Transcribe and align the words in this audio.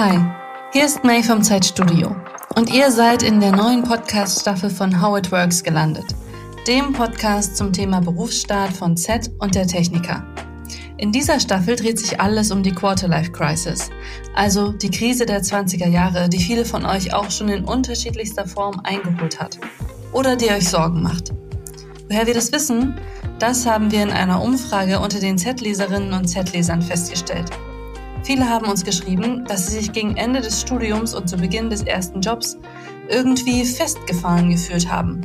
Hi, 0.00 0.16
hier 0.72 0.84
ist 0.84 1.02
May 1.02 1.24
vom 1.24 1.42
Zeitstudio 1.42 2.14
und 2.54 2.72
ihr 2.72 2.92
seid 2.92 3.24
in 3.24 3.40
der 3.40 3.50
neuen 3.50 3.82
Podcast-Staffel 3.82 4.70
von 4.70 5.02
How 5.02 5.18
It 5.18 5.32
Works 5.32 5.64
gelandet, 5.64 6.04
dem 6.68 6.92
Podcast 6.92 7.56
zum 7.56 7.72
Thema 7.72 8.00
Berufsstart 8.00 8.72
von 8.72 8.96
Z 8.96 9.28
und 9.40 9.56
der 9.56 9.66
Techniker. 9.66 10.24
In 10.98 11.10
dieser 11.10 11.40
Staffel 11.40 11.74
dreht 11.74 11.98
sich 11.98 12.20
alles 12.20 12.52
um 12.52 12.62
die 12.62 12.70
Quarterlife 12.70 13.32
Crisis, 13.32 13.90
also 14.36 14.70
die 14.70 14.92
Krise 14.92 15.26
der 15.26 15.42
20er 15.42 15.88
Jahre, 15.88 16.28
die 16.28 16.38
viele 16.38 16.64
von 16.64 16.86
euch 16.86 17.12
auch 17.12 17.32
schon 17.32 17.48
in 17.48 17.64
unterschiedlichster 17.64 18.46
Form 18.46 18.80
eingeholt 18.84 19.40
hat 19.40 19.58
oder 20.12 20.36
die 20.36 20.50
euch 20.50 20.68
Sorgen 20.68 21.02
macht. 21.02 21.32
Woher 22.08 22.28
wir 22.28 22.34
das 22.34 22.52
wissen, 22.52 22.94
das 23.40 23.66
haben 23.66 23.90
wir 23.90 24.04
in 24.04 24.12
einer 24.12 24.40
Umfrage 24.40 25.00
unter 25.00 25.18
den 25.18 25.38
Z-Leserinnen 25.38 26.12
und 26.12 26.28
Z-Lesern 26.28 26.82
festgestellt. 26.82 27.50
Viele 28.28 28.46
haben 28.46 28.66
uns 28.66 28.84
geschrieben, 28.84 29.46
dass 29.46 29.68
sie 29.68 29.78
sich 29.78 29.90
gegen 29.90 30.18
Ende 30.18 30.42
des 30.42 30.60
Studiums 30.60 31.14
und 31.14 31.30
zu 31.30 31.38
Beginn 31.38 31.70
des 31.70 31.80
ersten 31.80 32.20
Jobs 32.20 32.58
irgendwie 33.08 33.64
festgefahren 33.64 34.50
gefühlt 34.50 34.92
haben. 34.92 35.22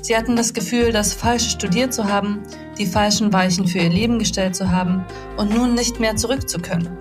Sie 0.00 0.16
hatten 0.16 0.36
das 0.36 0.54
Gefühl, 0.54 0.90
das 0.90 1.12
Falsche 1.12 1.50
studiert 1.50 1.92
zu 1.92 2.04
haben, 2.04 2.44
die 2.78 2.86
falschen 2.86 3.30
Weichen 3.30 3.66
für 3.66 3.80
ihr 3.80 3.90
Leben 3.90 4.18
gestellt 4.18 4.56
zu 4.56 4.70
haben 4.70 5.04
und 5.36 5.54
nun 5.54 5.74
nicht 5.74 6.00
mehr 6.00 6.16
zurück 6.16 6.48
zu 6.48 6.58
können. 6.58 6.96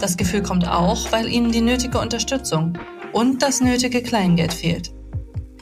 Das 0.00 0.18
Gefühl 0.18 0.42
kommt 0.42 0.68
auch, 0.68 1.10
weil 1.12 1.28
ihnen 1.28 1.50
die 1.50 1.62
nötige 1.62 1.98
Unterstützung 1.98 2.74
und 3.14 3.42
das 3.42 3.62
nötige 3.62 4.02
Kleingeld 4.02 4.52
fehlt. 4.52 4.92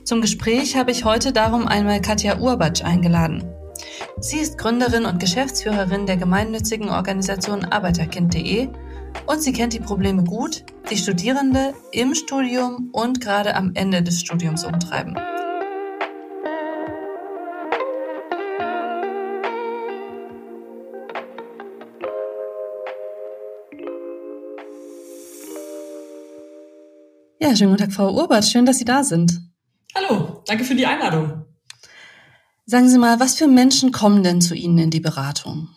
Zum 0.02 0.20
Gespräch 0.20 0.77
habe 0.77 0.91
ich 0.91 1.05
heute 1.05 1.33
darum 1.33 1.69
einmal 1.69 2.00
Katja 2.00 2.41
Urbatsch 2.41 2.83
eingeladen. 2.83 3.45
Sie 4.19 4.38
ist 4.38 4.59
Gründerin 4.59 5.05
und 5.05 5.20
Geschäftsführerin 5.20 6.06
der 6.06 6.16
gemeinnützigen 6.16 6.88
Organisation 6.88 7.64
Arbeiterkind.de 7.66 8.69
und 9.27 9.42
sie 9.42 9.53
kennt 9.53 9.72
die 9.72 9.81
Probleme 9.81 10.25
gut, 10.25 10.64
die 10.91 10.97
Studierende 10.97 11.75
im 11.92 12.14
Studium 12.14 12.91
und 12.92 13.20
gerade 13.20 13.55
am 13.55 13.72
Ende 13.75 14.03
des 14.03 14.20
Studiums 14.20 14.64
umtreiben. 14.64 15.17
Ja, 27.39 27.55
schönen 27.55 27.70
guten 27.70 27.84
Tag, 27.84 27.92
Frau 27.92 28.12
Urbert. 28.12 28.44
Schön, 28.44 28.67
dass 28.67 28.78
Sie 28.78 28.84
da 28.84 29.05
sind. 29.05 29.41
Hallo, 29.94 30.42
danke 30.47 30.64
für 30.64 30.75
die 30.75 30.87
Einladung. 30.87 31.44
Sagen 32.67 32.89
Sie 32.89 32.98
mal, 32.98 33.20
was 33.20 33.37
für 33.37 33.47
Menschen 33.47 33.92
kommen 33.92 34.25
denn 34.25 34.41
zu 34.41 34.55
Ihnen 34.55 34.78
in 34.78 34.91
die 34.91 35.00
Beratung? 35.00 35.69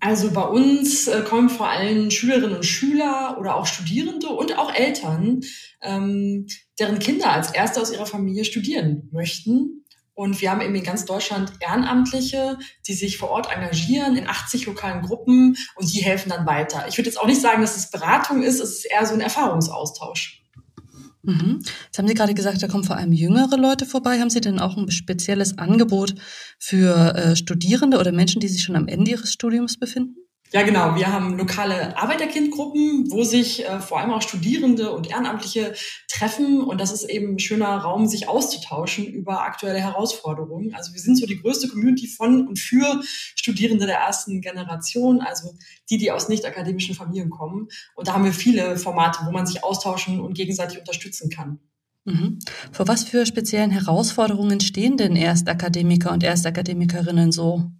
Also 0.00 0.30
bei 0.30 0.42
uns 0.42 1.08
äh, 1.08 1.22
kommen 1.22 1.48
vor 1.48 1.68
allem 1.68 2.10
Schülerinnen 2.10 2.56
und 2.56 2.64
Schüler 2.64 3.36
oder 3.38 3.56
auch 3.56 3.66
Studierende 3.66 4.28
und 4.28 4.56
auch 4.56 4.72
Eltern, 4.72 5.40
ähm, 5.82 6.46
deren 6.78 6.98
Kinder 6.98 7.32
als 7.32 7.50
Erste 7.50 7.80
aus 7.80 7.92
ihrer 7.92 8.06
Familie 8.06 8.44
studieren 8.44 9.08
möchten. 9.12 9.84
Und 10.14 10.40
wir 10.40 10.50
haben 10.50 10.60
eben 10.60 10.74
in 10.74 10.82
ganz 10.82 11.04
Deutschland 11.04 11.52
Ehrenamtliche, 11.60 12.58
die 12.88 12.94
sich 12.94 13.18
vor 13.18 13.30
Ort 13.30 13.52
engagieren 13.52 14.16
in 14.16 14.26
80 14.26 14.66
lokalen 14.66 15.02
Gruppen 15.02 15.56
und 15.76 15.92
die 15.92 16.00
helfen 16.00 16.30
dann 16.30 16.44
weiter. 16.44 16.86
Ich 16.88 16.98
würde 16.98 17.08
jetzt 17.08 17.20
auch 17.20 17.26
nicht 17.26 17.40
sagen, 17.40 17.62
dass 17.62 17.76
es 17.76 17.90
Beratung 17.90 18.42
ist, 18.42 18.58
es 18.58 18.78
ist 18.78 18.84
eher 18.86 19.06
so 19.06 19.14
ein 19.14 19.20
Erfahrungsaustausch. 19.20 20.42
Mhm. 21.28 21.60
Jetzt 21.84 21.98
haben 21.98 22.08
Sie 22.08 22.14
gerade 22.14 22.32
gesagt, 22.32 22.62
da 22.62 22.68
kommen 22.68 22.84
vor 22.84 22.96
allem 22.96 23.12
jüngere 23.12 23.58
Leute 23.58 23.84
vorbei. 23.84 24.18
Haben 24.18 24.30
Sie 24.30 24.40
denn 24.40 24.58
auch 24.58 24.78
ein 24.78 24.90
spezielles 24.90 25.58
Angebot 25.58 26.14
für 26.58 27.14
äh, 27.14 27.36
Studierende 27.36 27.98
oder 27.98 28.12
Menschen, 28.12 28.40
die 28.40 28.48
sich 28.48 28.62
schon 28.62 28.76
am 28.76 28.88
Ende 28.88 29.10
ihres 29.10 29.30
Studiums 29.30 29.78
befinden? 29.78 30.27
Ja, 30.50 30.62
genau. 30.62 30.96
Wir 30.96 31.12
haben 31.12 31.36
lokale 31.36 31.96
Arbeiterkindgruppen, 31.98 33.10
wo 33.10 33.22
sich 33.22 33.66
äh, 33.66 33.80
vor 33.80 34.00
allem 34.00 34.10
auch 34.12 34.22
Studierende 34.22 34.92
und 34.92 35.10
Ehrenamtliche 35.10 35.74
treffen. 36.08 36.62
Und 36.62 36.80
das 36.80 36.90
ist 36.90 37.04
eben 37.04 37.34
ein 37.34 37.38
schöner 37.38 37.76
Raum, 37.76 38.06
sich 38.06 38.28
auszutauschen 38.28 39.06
über 39.06 39.42
aktuelle 39.42 39.80
Herausforderungen. 39.80 40.74
Also 40.74 40.94
wir 40.94 41.00
sind 41.00 41.16
so 41.16 41.26
die 41.26 41.38
größte 41.38 41.68
Community 41.68 42.08
von 42.08 42.48
und 42.48 42.58
für 42.58 43.02
Studierende 43.04 43.84
der 43.86 43.98
ersten 43.98 44.40
Generation, 44.40 45.20
also 45.20 45.54
die, 45.90 45.98
die 45.98 46.10
aus 46.10 46.30
nicht 46.30 46.46
akademischen 46.46 46.94
Familien 46.94 47.28
kommen. 47.28 47.68
Und 47.94 48.08
da 48.08 48.14
haben 48.14 48.24
wir 48.24 48.32
viele 48.32 48.78
Formate, 48.78 49.20
wo 49.26 49.30
man 49.30 49.46
sich 49.46 49.62
austauschen 49.62 50.18
und 50.20 50.32
gegenseitig 50.32 50.78
unterstützen 50.78 51.28
kann. 51.28 51.58
Mhm. 52.06 52.38
Vor 52.72 52.88
was 52.88 53.04
für 53.04 53.26
speziellen 53.26 53.70
Herausforderungen 53.70 54.60
stehen 54.60 54.96
denn 54.96 55.14
Erstakademiker 55.14 56.10
und 56.10 56.22
Erstakademikerinnen 56.22 57.32
so? 57.32 57.70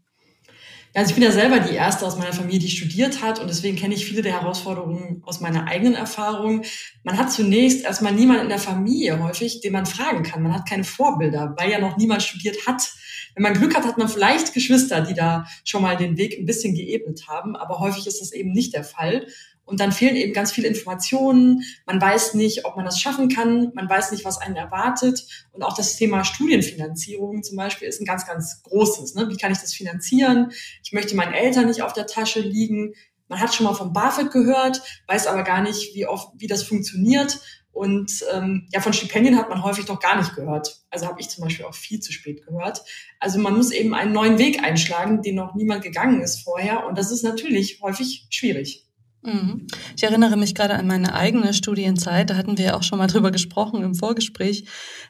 Also 0.94 1.10
ich 1.10 1.14
bin 1.14 1.24
ja 1.24 1.30
selber 1.30 1.60
die 1.60 1.74
erste 1.74 2.06
aus 2.06 2.16
meiner 2.16 2.32
Familie, 2.32 2.60
die 2.60 2.70
studiert 2.70 3.22
hat 3.22 3.38
und 3.38 3.48
deswegen 3.48 3.76
kenne 3.76 3.94
ich 3.94 4.06
viele 4.06 4.22
der 4.22 4.40
Herausforderungen 4.40 5.22
aus 5.24 5.40
meiner 5.40 5.66
eigenen 5.66 5.94
Erfahrung. 5.94 6.62
Man 7.04 7.18
hat 7.18 7.30
zunächst 7.30 7.84
erstmal 7.84 8.12
niemanden 8.12 8.44
in 8.44 8.48
der 8.48 8.58
Familie 8.58 9.22
häufig, 9.22 9.60
den 9.60 9.74
man 9.74 9.86
fragen 9.86 10.22
kann. 10.22 10.42
Man 10.42 10.54
hat 10.54 10.68
keine 10.68 10.84
Vorbilder, 10.84 11.54
weil 11.58 11.70
ja 11.70 11.78
noch 11.78 11.96
niemand 11.98 12.22
studiert 12.22 12.66
hat. 12.66 12.90
Wenn 13.34 13.42
man 13.42 13.54
Glück 13.54 13.76
hat, 13.76 13.84
hat 13.84 13.98
man 13.98 14.08
vielleicht 14.08 14.54
Geschwister, 14.54 15.02
die 15.02 15.14
da 15.14 15.46
schon 15.64 15.82
mal 15.82 15.96
den 15.96 16.16
Weg 16.16 16.38
ein 16.38 16.46
bisschen 16.46 16.74
geebnet 16.74 17.28
haben, 17.28 17.54
aber 17.54 17.78
häufig 17.78 18.06
ist 18.06 18.20
das 18.20 18.32
eben 18.32 18.52
nicht 18.52 18.74
der 18.74 18.84
Fall. 18.84 19.26
Und 19.68 19.80
dann 19.80 19.92
fehlen 19.92 20.16
eben 20.16 20.32
ganz 20.32 20.50
viele 20.50 20.66
Informationen. 20.66 21.62
Man 21.84 22.00
weiß 22.00 22.32
nicht, 22.32 22.64
ob 22.64 22.76
man 22.76 22.86
das 22.86 22.98
schaffen 22.98 23.28
kann. 23.28 23.70
Man 23.74 23.86
weiß 23.86 24.12
nicht, 24.12 24.24
was 24.24 24.38
einen 24.38 24.56
erwartet. 24.56 25.26
Und 25.52 25.62
auch 25.62 25.76
das 25.76 25.96
Thema 25.96 26.24
Studienfinanzierung 26.24 27.42
zum 27.42 27.58
Beispiel 27.58 27.86
ist 27.86 28.00
ein 28.00 28.06
ganz, 28.06 28.26
ganz 28.26 28.62
großes. 28.62 29.14
Ne? 29.14 29.28
Wie 29.28 29.36
kann 29.36 29.52
ich 29.52 29.58
das 29.58 29.74
finanzieren? 29.74 30.52
Ich 30.82 30.92
möchte 30.92 31.14
meinen 31.14 31.34
Eltern 31.34 31.66
nicht 31.66 31.82
auf 31.82 31.92
der 31.92 32.06
Tasche 32.06 32.40
liegen. 32.40 32.94
Man 33.28 33.40
hat 33.40 33.54
schon 33.54 33.64
mal 33.64 33.74
vom 33.74 33.92
BAföG 33.92 34.32
gehört, 34.32 34.80
weiß 35.06 35.26
aber 35.26 35.42
gar 35.42 35.60
nicht, 35.60 35.94
wie 35.94 36.06
oft, 36.06 36.30
wie 36.38 36.46
das 36.46 36.62
funktioniert. 36.62 37.38
Und 37.70 38.24
ähm, 38.32 38.68
ja, 38.72 38.80
von 38.80 38.94
Stipendien 38.94 39.36
hat 39.36 39.50
man 39.50 39.62
häufig 39.62 39.86
noch 39.86 40.00
gar 40.00 40.16
nicht 40.16 40.34
gehört. 40.34 40.80
Also 40.88 41.06
habe 41.06 41.20
ich 41.20 41.28
zum 41.28 41.44
Beispiel 41.44 41.66
auch 41.66 41.74
viel 41.74 42.00
zu 42.00 42.10
spät 42.10 42.46
gehört. 42.46 42.82
Also 43.20 43.38
man 43.38 43.54
muss 43.54 43.70
eben 43.70 43.92
einen 43.92 44.12
neuen 44.12 44.38
Weg 44.38 44.64
einschlagen, 44.64 45.20
den 45.20 45.34
noch 45.34 45.54
niemand 45.54 45.82
gegangen 45.82 46.22
ist 46.22 46.40
vorher. 46.40 46.86
Und 46.86 46.96
das 46.96 47.12
ist 47.12 47.22
natürlich 47.22 47.82
häufig 47.82 48.26
schwierig. 48.30 48.87
Mhm. 49.28 49.66
Ich 49.94 50.02
erinnere 50.02 50.36
mich 50.36 50.54
gerade 50.54 50.74
an 50.74 50.86
meine 50.86 51.14
eigene 51.14 51.52
Studienzeit, 51.52 52.30
da 52.30 52.36
hatten 52.36 52.56
wir 52.56 52.64
ja 52.64 52.76
auch 52.76 52.82
schon 52.82 52.98
mal 52.98 53.06
drüber 53.08 53.30
gesprochen 53.30 53.82
im 53.82 53.94
Vorgespräch, 53.94 54.64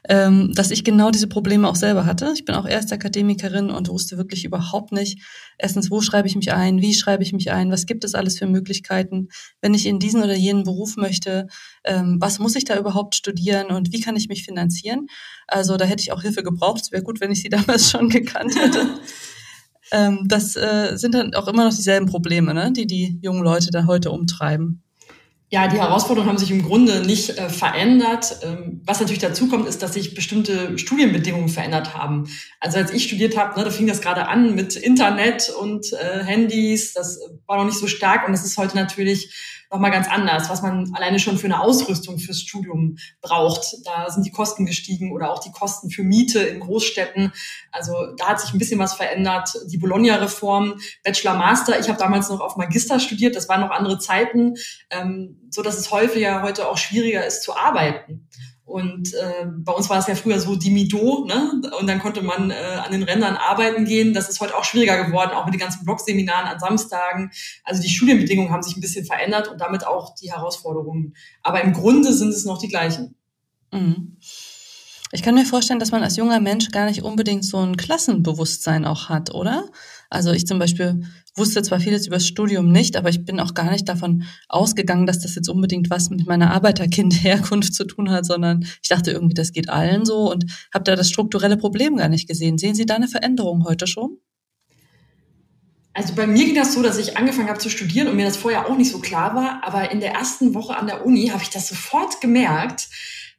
ähm, 0.09 0.51
dass 0.53 0.71
ich 0.71 0.83
genau 0.83 1.09
diese 1.09 1.27
Probleme 1.27 1.69
auch 1.69 1.75
selber 1.75 2.05
hatte. 2.05 2.31
Ich 2.33 2.43
bin 2.43 2.55
auch 2.55 2.65
Erstakademikerin 2.65 3.69
und 3.69 3.87
wusste 3.87 4.17
wirklich 4.17 4.43
überhaupt 4.43 4.91
nicht, 4.91 5.21
erstens, 5.57 5.89
wo 5.89 6.01
schreibe 6.01 6.27
ich 6.27 6.35
mich 6.35 6.51
ein, 6.51 6.81
wie 6.81 6.93
schreibe 6.93 7.23
ich 7.23 7.31
mich 7.31 7.51
ein, 7.51 7.71
was 7.71 7.85
gibt 7.85 8.03
es 8.03 8.13
alles 8.13 8.37
für 8.37 8.47
Möglichkeiten, 8.47 9.29
wenn 9.61 9.73
ich 9.73 9.85
in 9.85 9.99
diesen 9.99 10.21
oder 10.21 10.35
jenen 10.35 10.63
Beruf 10.63 10.97
möchte, 10.97 11.47
ähm, 11.85 12.17
was 12.19 12.39
muss 12.39 12.55
ich 12.55 12.65
da 12.65 12.77
überhaupt 12.77 13.15
studieren 13.15 13.67
und 13.67 13.93
wie 13.93 14.01
kann 14.01 14.17
ich 14.17 14.27
mich 14.27 14.43
finanzieren. 14.43 15.07
Also 15.47 15.77
da 15.77 15.85
hätte 15.85 16.01
ich 16.01 16.11
auch 16.11 16.21
Hilfe 16.21 16.43
gebraucht. 16.43 16.81
Es 16.81 16.91
wäre 16.91 17.03
gut, 17.03 17.21
wenn 17.21 17.31
ich 17.31 17.41
sie 17.41 17.49
damals 17.49 17.89
schon 17.89 18.09
gekannt 18.09 18.55
hätte. 18.59 18.85
ähm, 19.91 20.23
das 20.25 20.55
äh, 20.55 20.95
sind 20.95 21.15
dann 21.15 21.33
auch 21.33 21.47
immer 21.47 21.65
noch 21.65 21.75
dieselben 21.75 22.05
Probleme, 22.05 22.53
ne? 22.53 22.71
die 22.71 22.87
die 22.87 23.19
jungen 23.21 23.43
Leute 23.43 23.69
da 23.71 23.85
heute 23.85 24.11
umtreiben. 24.11 24.83
Ja, 25.51 25.67
die 25.67 25.79
Herausforderungen 25.79 26.29
haben 26.29 26.37
sich 26.37 26.51
im 26.51 26.61
Grunde 26.61 27.03
nicht 27.03 27.31
äh, 27.39 27.49
verändert. 27.49 28.37
Ähm, 28.43 28.81
was 28.85 28.99
natürlich 28.99 29.21
dazu 29.21 29.47
kommt, 29.47 29.67
ist, 29.67 29.81
dass 29.81 29.95
sich 29.95 30.13
bestimmte 30.13 30.77
Studienbedingungen 30.77 31.49
verändert 31.49 31.95
haben. 31.95 32.29
Also 32.59 32.77
als 32.77 32.91
ich 32.91 33.05
studiert 33.05 33.35
habe, 33.35 33.57
ne, 33.57 33.65
da 33.65 33.71
fing 33.71 33.87
das 33.87 34.01
gerade 34.01 34.27
an 34.27 34.53
mit 34.53 34.75
Internet 34.75 35.51
und 35.59 35.91
äh, 35.93 36.23
Handys. 36.23 36.93
Das 36.93 37.19
war 37.47 37.57
noch 37.57 37.65
nicht 37.65 37.79
so 37.79 37.87
stark 37.87 38.27
und 38.27 38.33
das 38.33 38.45
ist 38.45 38.59
heute 38.59 38.75
natürlich 38.75 39.33
nochmal 39.71 39.91
ganz 39.91 40.09
anders, 40.09 40.49
was 40.49 40.61
man 40.61 40.91
alleine 40.95 41.19
schon 41.19 41.37
für 41.37 41.47
eine 41.47 41.61
Ausrüstung 41.61 42.17
fürs 42.17 42.41
Studium 42.41 42.97
braucht. 43.21 43.77
Da 43.85 44.09
sind 44.09 44.25
die 44.25 44.31
Kosten 44.31 44.65
gestiegen 44.65 45.11
oder 45.11 45.31
auch 45.31 45.39
die 45.39 45.51
Kosten 45.51 45.89
für 45.89 46.03
Miete 46.03 46.39
in 46.39 46.59
Großstädten. 46.59 47.31
Also 47.71 47.93
da 48.17 48.29
hat 48.29 48.41
sich 48.41 48.53
ein 48.53 48.57
bisschen 48.57 48.79
was 48.79 48.93
verändert. 48.93 49.51
Die 49.67 49.77
Bologna-Reform, 49.77 50.79
Bachelor, 51.03 51.35
Master. 51.35 51.79
Ich 51.79 51.87
habe 51.87 51.99
damals 51.99 52.29
noch 52.29 52.41
auf 52.41 52.57
Magister 52.57 52.99
studiert. 52.99 53.35
Das 53.35 53.47
waren 53.47 53.61
noch 53.61 53.71
andere 53.71 53.99
Zeiten, 53.99 54.55
ähm, 54.89 55.49
so 55.51 55.61
dass 55.61 55.77
es 55.77 55.91
häufiger 55.91 56.41
heute 56.41 56.67
auch 56.67 56.77
schwieriger 56.77 57.25
ist 57.25 57.43
zu 57.43 57.55
arbeiten. 57.55 58.27
Und 58.69 59.15
äh, 59.15 59.47
bei 59.47 59.71
uns 59.71 59.89
war 59.89 59.97
es 59.97 60.05
ja 60.05 60.13
früher 60.13 60.39
so 60.39 60.55
die 60.55 60.69
Mido, 60.69 61.25
ne? 61.25 61.59
Und 61.79 61.87
dann 61.87 61.99
konnte 61.99 62.21
man 62.21 62.51
äh, 62.51 62.53
an 62.53 62.91
den 62.91 63.01
Rändern 63.01 63.35
arbeiten 63.35 63.83
gehen. 63.83 64.13
Das 64.13 64.29
ist 64.29 64.39
heute 64.39 64.55
auch 64.55 64.63
schwieriger 64.63 65.03
geworden, 65.03 65.31
auch 65.31 65.45
mit 65.45 65.55
den 65.55 65.59
ganzen 65.59 65.83
Blogseminaren 65.85 66.47
an 66.47 66.59
Samstagen. 66.59 67.31
Also 67.63 67.81
die 67.81 67.89
Studienbedingungen 67.89 68.51
haben 68.51 68.61
sich 68.61 68.77
ein 68.77 68.81
bisschen 68.81 69.05
verändert 69.05 69.47
und 69.47 69.59
damit 69.59 69.87
auch 69.87 70.13
die 70.13 70.31
Herausforderungen. 70.31 71.15
Aber 71.41 71.61
im 71.61 71.73
Grunde 71.73 72.13
sind 72.13 72.29
es 72.29 72.45
noch 72.45 72.59
die 72.59 72.67
gleichen. 72.67 73.15
Mhm. 73.71 74.17
Ich 75.11 75.23
kann 75.23 75.33
mir 75.33 75.45
vorstellen, 75.45 75.79
dass 75.79 75.91
man 75.91 76.03
als 76.03 76.17
junger 76.17 76.39
Mensch 76.39 76.69
gar 76.69 76.85
nicht 76.85 77.01
unbedingt 77.01 77.43
so 77.43 77.57
ein 77.57 77.77
Klassenbewusstsein 77.77 78.85
auch 78.85 79.09
hat, 79.09 79.33
oder? 79.33 79.67
Also 80.11 80.31
ich 80.31 80.45
zum 80.45 80.59
Beispiel 80.59 81.03
wusste 81.35 81.63
zwar 81.63 81.79
vieles 81.79 82.05
über 82.05 82.17
das 82.17 82.27
Studium 82.27 82.71
nicht, 82.71 82.95
aber 82.95 83.09
ich 83.09 83.25
bin 83.25 83.39
auch 83.39 83.55
gar 83.55 83.71
nicht 83.71 83.89
davon 83.89 84.23
ausgegangen, 84.47 85.07
dass 85.07 85.19
das 85.19 85.33
jetzt 85.33 85.49
unbedingt 85.49 85.89
was 85.89 86.11
mit 86.11 86.27
meiner 86.27 86.51
Arbeiterkind-Herkunft 86.51 87.73
zu 87.73 87.85
tun 87.85 88.11
hat, 88.11 88.25
sondern 88.25 88.65
ich 88.83 88.89
dachte 88.89 89.11
irgendwie, 89.11 89.33
das 89.33 89.51
geht 89.51 89.69
allen 89.69 90.05
so 90.05 90.31
und 90.31 90.45
habe 90.71 90.83
da 90.83 90.95
das 90.95 91.09
strukturelle 91.09 91.57
Problem 91.57 91.97
gar 91.97 92.09
nicht 92.09 92.27
gesehen. 92.27 92.59
Sehen 92.59 92.75
Sie 92.75 92.85
da 92.85 92.95
eine 92.95 93.07
Veränderung 93.07 93.65
heute 93.65 93.87
schon? 93.87 94.17
Also 95.93 96.13
bei 96.13 96.27
mir 96.27 96.45
ging 96.45 96.55
das 96.55 96.73
so, 96.73 96.83
dass 96.83 96.99
ich 96.99 97.17
angefangen 97.17 97.49
habe 97.49 97.59
zu 97.59 97.69
studieren 97.69 98.07
und 98.07 98.15
mir 98.15 98.25
das 98.25 98.37
vorher 98.37 98.69
auch 98.69 98.77
nicht 98.77 98.91
so 98.91 98.99
klar 98.99 99.35
war. 99.35 99.63
Aber 99.65 99.91
in 99.91 99.99
der 99.99 100.13
ersten 100.13 100.53
Woche 100.53 100.77
an 100.77 100.85
der 100.85 101.05
Uni 101.05 101.27
habe 101.29 101.41
ich 101.41 101.49
das 101.49 101.67
sofort 101.67 102.21
gemerkt, 102.21 102.89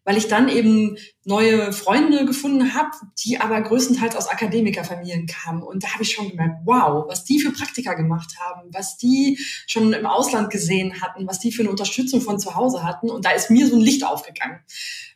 weil 0.04 0.16
ich 0.16 0.28
dann 0.28 0.48
eben 0.48 0.96
neue 1.24 1.72
Freunde 1.72 2.24
gefunden 2.24 2.74
habe, 2.74 2.90
die 3.24 3.38
aber 3.38 3.60
größtenteils 3.60 4.16
aus 4.16 4.28
Akademikerfamilien 4.28 5.26
kamen. 5.26 5.62
Und 5.62 5.84
da 5.84 5.92
habe 5.92 6.02
ich 6.02 6.12
schon 6.12 6.30
gemerkt, 6.30 6.62
wow, 6.64 7.04
was 7.06 7.24
die 7.24 7.40
für 7.40 7.52
Praktika 7.52 7.94
gemacht 7.94 8.34
haben, 8.40 8.70
was 8.72 8.96
die 8.96 9.38
schon 9.66 9.92
im 9.92 10.06
Ausland 10.06 10.50
gesehen 10.50 11.00
hatten, 11.02 11.26
was 11.26 11.38
die 11.38 11.52
für 11.52 11.62
eine 11.62 11.70
Unterstützung 11.70 12.20
von 12.22 12.38
zu 12.40 12.54
Hause 12.54 12.82
hatten. 12.82 13.10
Und 13.10 13.24
da 13.24 13.30
ist 13.30 13.50
mir 13.50 13.66
so 13.66 13.76
ein 13.76 13.82
Licht 13.82 14.04
aufgegangen. 14.04 14.60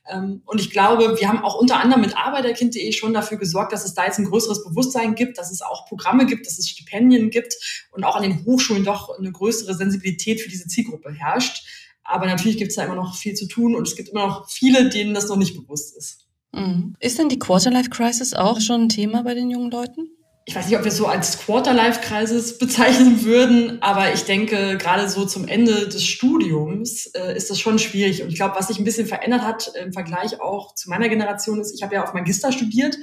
Ähm, 0.06 0.42
und 0.44 0.60
ich 0.60 0.70
glaube, 0.70 1.18
wir 1.18 1.28
haben 1.28 1.42
auch 1.42 1.54
unter 1.54 1.80
anderem 1.80 2.02
mit 2.02 2.16
Arbeiterkind.de 2.16 2.92
schon 2.92 3.14
dafür 3.14 3.38
gesorgt, 3.38 3.72
dass 3.72 3.84
es 3.84 3.94
da 3.94 4.04
jetzt 4.04 4.18
ein 4.18 4.26
größeres 4.26 4.64
Bewusstsein 4.64 5.14
gibt, 5.14 5.38
dass 5.38 5.50
es 5.50 5.62
auch 5.62 5.86
Programme 5.86 6.26
gibt, 6.26 6.46
dass 6.46 6.58
es 6.58 6.68
Stipendien 6.68 7.30
gibt 7.30 7.54
und 7.92 8.04
auch 8.04 8.16
an 8.16 8.22
den 8.22 8.44
Hochschulen 8.44 8.84
doch 8.84 9.18
eine 9.18 9.32
größere 9.32 9.74
Sensibilität 9.74 10.40
für 10.40 10.50
diese 10.50 10.66
Zielgruppe 10.66 11.12
herrscht. 11.12 11.66
Aber 12.04 12.26
natürlich 12.26 12.58
gibt 12.58 12.70
es 12.70 12.76
da 12.76 12.84
immer 12.84 12.94
noch 12.94 13.16
viel 13.16 13.34
zu 13.34 13.48
tun 13.48 13.74
und 13.74 13.88
es 13.88 13.96
gibt 13.96 14.10
immer 14.10 14.26
noch 14.26 14.50
viele, 14.50 14.88
denen 14.88 15.14
das 15.14 15.28
noch 15.28 15.36
nicht 15.36 15.56
bewusst 15.56 15.96
ist. 15.96 16.26
Mhm. 16.52 16.94
Ist 17.00 17.18
denn 17.18 17.28
die 17.28 17.38
Quarterlife-Crisis 17.38 18.34
auch 18.34 18.60
schon 18.60 18.82
ein 18.82 18.88
Thema 18.88 19.22
bei 19.22 19.34
den 19.34 19.50
jungen 19.50 19.70
Leuten? 19.70 20.10
ich 20.46 20.54
weiß 20.54 20.66
nicht, 20.66 20.76
ob 20.76 20.84
wir 20.84 20.90
es 20.90 20.98
so 20.98 21.06
als 21.06 21.38
Quarterlife-Crisis 21.38 22.58
bezeichnen 22.58 23.24
würden, 23.24 23.80
aber 23.80 24.12
ich 24.12 24.24
denke, 24.24 24.76
gerade 24.76 25.08
so 25.08 25.24
zum 25.24 25.48
Ende 25.48 25.88
des 25.88 26.04
Studiums 26.04 27.06
äh, 27.14 27.34
ist 27.34 27.48
das 27.48 27.58
schon 27.58 27.78
schwierig. 27.78 28.22
Und 28.22 28.28
ich 28.28 28.36
glaube, 28.36 28.54
was 28.56 28.68
sich 28.68 28.78
ein 28.78 28.84
bisschen 28.84 29.06
verändert 29.06 29.40
hat 29.40 29.72
im 29.74 29.94
Vergleich 29.94 30.40
auch 30.42 30.74
zu 30.74 30.90
meiner 30.90 31.08
Generation 31.08 31.60
ist, 31.60 31.74
ich 31.74 31.82
habe 31.82 31.94
ja 31.94 32.04
auf 32.04 32.12
Magister 32.12 32.52
studiert 32.52 32.96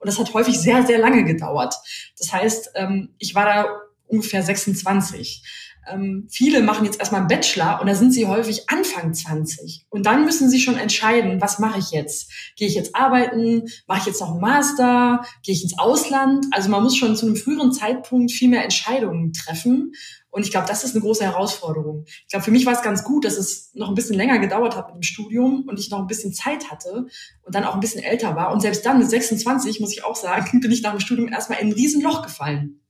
und 0.00 0.08
das 0.08 0.18
hat 0.18 0.34
häufig 0.34 0.58
sehr, 0.58 0.84
sehr 0.84 0.98
lange 0.98 1.24
gedauert. 1.24 1.76
Das 2.18 2.32
heißt, 2.32 2.70
ähm, 2.74 3.14
ich 3.18 3.34
war 3.36 3.44
da 3.44 3.68
ungefähr 4.08 4.42
26 4.42 5.44
ähm, 5.90 6.26
viele 6.30 6.62
machen 6.62 6.84
jetzt 6.84 6.98
erstmal 6.98 7.22
einen 7.22 7.28
Bachelor 7.28 7.80
und 7.80 7.86
da 7.86 7.94
sind 7.94 8.12
sie 8.12 8.26
häufig 8.26 8.68
Anfang 8.68 9.14
20. 9.14 9.86
Und 9.90 10.06
dann 10.06 10.24
müssen 10.24 10.48
sie 10.50 10.60
schon 10.60 10.76
entscheiden, 10.76 11.40
was 11.40 11.58
mache 11.58 11.78
ich 11.78 11.90
jetzt? 11.90 12.30
Gehe 12.56 12.68
ich 12.68 12.74
jetzt 12.74 12.94
arbeiten? 12.94 13.64
Mache 13.86 14.00
ich 14.00 14.06
jetzt 14.06 14.20
noch 14.20 14.32
einen 14.32 14.40
Master? 14.40 15.24
Gehe 15.42 15.54
ich 15.54 15.62
ins 15.62 15.78
Ausland? 15.78 16.46
Also 16.50 16.68
man 16.68 16.82
muss 16.82 16.96
schon 16.96 17.16
zu 17.16 17.26
einem 17.26 17.36
früheren 17.36 17.72
Zeitpunkt 17.72 18.32
viel 18.32 18.48
mehr 18.48 18.64
Entscheidungen 18.64 19.32
treffen. 19.32 19.92
Und 20.30 20.44
ich 20.44 20.50
glaube, 20.50 20.68
das 20.68 20.84
ist 20.84 20.94
eine 20.94 21.02
große 21.02 21.24
Herausforderung. 21.24 22.04
Ich 22.06 22.28
glaube, 22.28 22.44
für 22.44 22.50
mich 22.50 22.66
war 22.66 22.74
es 22.74 22.82
ganz 22.82 23.02
gut, 23.02 23.24
dass 23.24 23.38
es 23.38 23.70
noch 23.74 23.88
ein 23.88 23.94
bisschen 23.94 24.16
länger 24.16 24.38
gedauert 24.38 24.76
hat 24.76 24.88
mit 24.88 24.96
dem 24.96 25.02
Studium 25.02 25.64
und 25.66 25.78
ich 25.78 25.90
noch 25.90 26.00
ein 26.00 26.06
bisschen 26.06 26.34
Zeit 26.34 26.70
hatte 26.70 27.06
und 27.42 27.54
dann 27.54 27.64
auch 27.64 27.74
ein 27.74 27.80
bisschen 27.80 28.02
älter 28.02 28.36
war. 28.36 28.52
Und 28.52 28.60
selbst 28.60 28.84
dann 28.84 28.98
mit 28.98 29.08
26, 29.08 29.80
muss 29.80 29.92
ich 29.92 30.04
auch 30.04 30.16
sagen, 30.16 30.60
bin 30.60 30.70
ich 30.70 30.82
nach 30.82 30.92
dem 30.92 31.00
Studium 31.00 31.28
erstmal 31.28 31.60
in 31.60 31.68
ein 31.68 31.72
Riesenloch 31.72 32.22
gefallen. 32.22 32.80